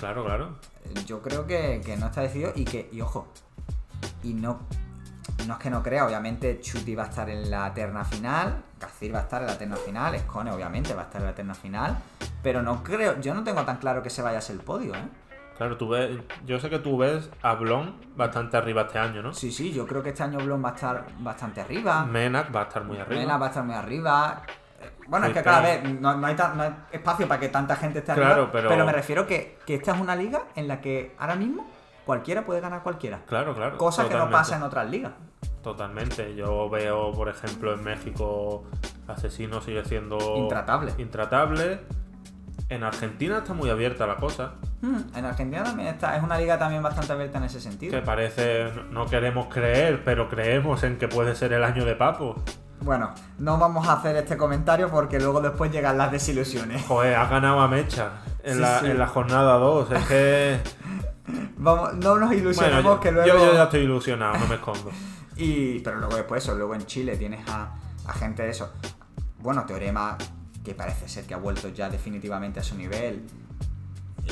[0.00, 0.58] Claro, claro.
[1.06, 3.28] Yo creo que, que no está decidido y que, y ojo,
[4.24, 4.58] y no,
[5.46, 9.14] no es que no crea, obviamente Chuti va a estar en la terna final, Gazir
[9.14, 11.54] va a estar en la terna final, Escone obviamente va a estar en la terna
[11.54, 11.96] final,
[12.42, 14.94] pero no creo, yo no tengo tan claro que se vaya a ser el podio,
[14.94, 15.08] ¿eh?
[15.56, 16.10] Claro, tú ves,
[16.44, 19.32] yo sé que tú ves a Blon bastante arriba este año, ¿no?
[19.32, 22.60] Sí, sí, yo creo que este año Blon va a estar bastante arriba, Menak va
[22.60, 23.20] a estar muy arriba.
[23.20, 24.42] Mena va a estar muy arriba.
[24.78, 27.40] Eh, Bueno, es que cada pero- vez no, no hay tan- no hay espacio para
[27.40, 30.42] que tanta gente esté Claro, arriba, pero- me refiero que, que esta es una liga
[30.56, 31.66] en la que ahora mismo
[32.06, 33.20] cualquiera puede ganar cualquiera.
[33.26, 33.76] Claro, claro.
[33.76, 35.12] Cosa que no pasa en otras ligas.
[35.62, 36.34] Totalmente.
[36.36, 38.64] Yo veo, por ejemplo, en México,
[39.08, 40.94] Asesino sigue siendo Intratable.
[40.98, 41.80] intratable.
[42.68, 44.54] En Argentina está muy abierta la cosa.
[44.82, 47.92] Hmm, en Argentina también está, es una liga también bastante abierta en ese sentido.
[47.92, 51.94] Que parece, no- no queremos creer, pero creemos en que puede ser el año de
[51.94, 52.36] Papo.
[52.80, 56.84] Bueno, no vamos a hacer este comentario porque luego después llegan las desilusiones.
[56.86, 58.10] Joder, ha ganado a Mecha
[58.44, 58.86] en, Sí, la, sí.
[58.86, 59.90] en la jornada 2.
[59.92, 60.60] Es que.
[61.56, 63.28] Vamos, no nos ilusionemos bueno, yo, que luego.
[63.28, 64.90] yo- yo ya estoy ilusionado, no me escondo.
[65.38, 67.74] Y, pero luego después eso, luego en Chile tienes a,
[68.06, 68.72] a gente de eso.
[69.40, 70.16] Bueno, Teorema,
[70.64, 73.22] que parece ser que ha vuelto ya definitivamente a su nivel.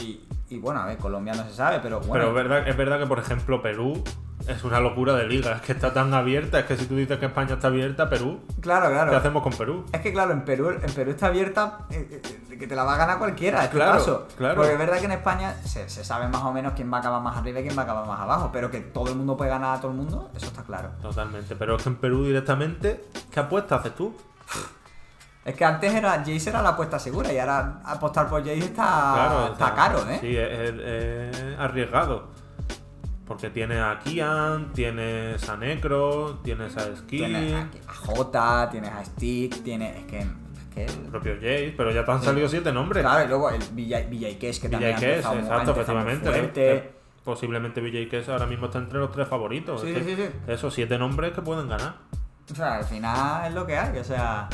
[0.00, 2.12] Y, y bueno, a ver, Colombia no se sabe, pero bueno.
[2.14, 4.02] Pero es verdad, es verdad que, por ejemplo, Perú
[4.48, 5.56] es una locura de liga.
[5.56, 6.58] Es que está tan abierta.
[6.60, 8.40] Es que si tú dices que España está abierta, Perú.
[8.60, 9.10] claro, claro.
[9.10, 9.84] ¿Qué hacemos con Perú?
[9.92, 12.20] Es que claro, en Perú, en Perú está abierta eh,
[12.50, 14.28] eh, que te la va a ganar cualquiera, este Claro, paso.
[14.36, 14.56] claro.
[14.56, 17.00] Porque es verdad que en España se, se sabe más o menos quién va a
[17.00, 19.36] acabar más arriba y quién va a acabar más abajo, pero que todo el mundo
[19.36, 20.90] puede ganar a todo el mundo, eso está claro.
[21.02, 21.56] Totalmente.
[21.56, 24.16] Pero es que en Perú directamente, ¿qué apuesta haces tú?
[25.44, 29.12] Es que antes era Jace era la apuesta segura y ahora apostar por Jace está,
[29.14, 30.18] Claro, está está- caro, ¿eh?
[30.20, 30.80] Sí, es, es-
[31.44, 32.28] es arriesgado.
[33.26, 38.90] Porque tienes a Kian, tienes a Necro, tienes a Ski, Tienes a, a Jota, tienes
[38.90, 39.96] a Stick, tienes.
[39.96, 40.18] Es que.
[40.18, 40.26] Es
[40.74, 43.02] que el propio Jace, pero ya te han salido siete nombres.
[43.02, 46.74] claro, y luego el Kesh que también Villa ha Kes, empezado, ha exacto, efectivamente.
[46.76, 46.90] Eh,
[47.24, 49.80] Posiblemente Villa Kes ahora mismo está entre los tres favoritos.
[49.80, 50.28] Sí, sí, sí.
[50.46, 51.94] Esos siete nombres que pueden ganar.
[52.52, 54.48] O sea, al final es lo que hay, o sea.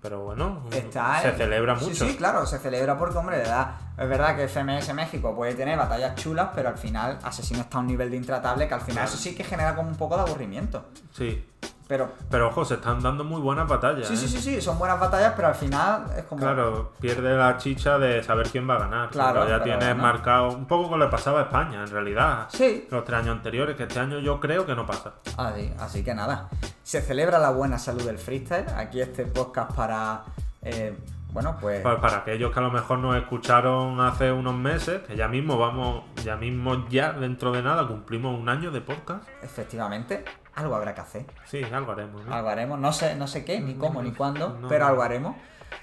[0.00, 2.06] Pero bueno, Está se celebra Sí, mucho.
[2.06, 5.76] Sí, claro, se celebra porque, hombre, de verdad, es verdad que FMS México puede tener
[5.76, 8.94] batallas chulas, pero al final Asesino está a un nivel de intratable que al final
[9.04, 9.08] Claro.
[9.08, 10.84] eso sí que genera como un poco de aburrimiento.
[11.12, 11.44] Sí.
[11.88, 14.06] Pero Pero ojo, se están dando muy buenas batallas.
[14.06, 14.28] sí, sí, ¿eh?
[14.28, 16.42] sí, sí, son buenas batallas, pero al final es como...
[16.42, 19.08] Claro, pierde la chicha de saber quién va a ganar.
[19.08, 22.46] Claro, ya pero tienes marcado un poco como le pasaba a España, en realidad.
[22.50, 22.86] Sí.
[22.90, 25.14] Los tres años anteriores, que este año yo creo que no pasa.
[25.38, 26.50] Así, así que nada,
[26.82, 28.66] se celebra la buena salud del freestyle.
[28.76, 30.24] Aquí este podcast para,
[30.60, 30.94] eh,
[31.32, 31.80] bueno, pues...
[31.80, 35.56] Pues para aquellos que a lo mejor nos escucharon hace unos meses, que ya mismo
[35.56, 39.26] vamos, ya mismo ya dentro de nada cumplimos un año de podcast.
[39.42, 40.24] Efectivamente,
[40.58, 41.24] algo habrá que hacer.
[41.44, 42.34] Sí, algo haremos, ¿no?
[42.34, 44.68] Algo haremos, no sé, no sé qué, ni cómo, ni cuándo, No.
[44.68, 45.36] pero algo haremos.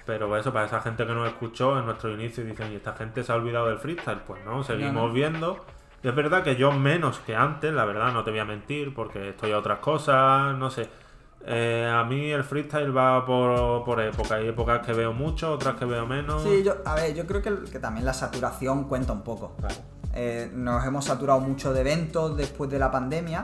[0.06, 2.94] Pero eso, para esa gente que nos escuchó en nuestro inicio y dicen, ¿y esta
[2.94, 4.20] gente se ha olvidado del freestyle?
[4.20, 5.66] Pues no, seguimos No, viendo.
[6.04, 8.94] Y es verdad que yo menos que antes, la verdad, no te voy a mentir,
[8.94, 10.88] porque estoy a otras cosas, no sé.
[11.48, 14.36] Eh, a mí el freestyle va por, por época.
[14.36, 16.42] Hay épocas que veo mucho, otras que veo menos.
[16.44, 19.56] Sí, yo, a ver, yo creo que, que también la saturación cuenta un poco.
[19.58, 19.76] Claro.
[20.14, 23.44] Eh, nos hemos saturado mucho de eventos después de la pandemia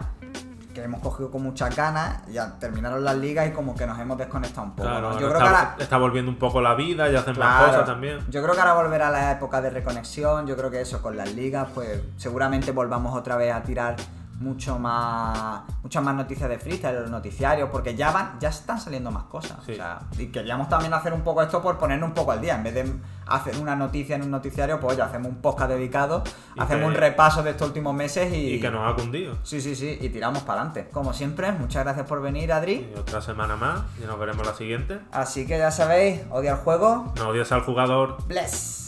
[0.72, 4.18] que hemos cogido con muchas ganas, ya terminaron las ligas y como que nos hemos
[4.18, 4.90] desconectado un poco.
[4.90, 5.08] Claro, ¿no?
[5.10, 5.76] ahora Yo creo está, que ahora.
[5.80, 7.72] está volviendo un poco la vida y hacen más Claro.
[7.72, 8.20] cosas también.
[8.30, 10.48] Yo creo que ahora volverá la época de reconexión.
[10.48, 13.96] Yo creo que eso con las ligas, pues seguramente volvamos otra vez a tirar
[14.42, 18.80] mucho más muchas más noticias de freestyle en los noticiarios porque ya van ya están
[18.80, 19.74] saliendo más cosas Sí.
[19.74, 22.56] o sea, y queríamos también hacer un poco esto por ponernos un poco al día
[22.56, 22.94] en vez de
[23.28, 26.24] hacer una noticia en un noticiario pues ya hacemos un podcast dedicado
[26.56, 29.38] Y hacemos que- un repaso de estos últimos meses y, Y que nos ha cundido.
[29.44, 33.00] sí sí sí y tiramos para adelante como siempre muchas gracias por venir Adri Y
[33.00, 35.00] otra semana más y nos veremos la siguiente.
[35.12, 38.18] así que ya sabéis odia el juego No odies al jugador.
[38.28, 38.80] bless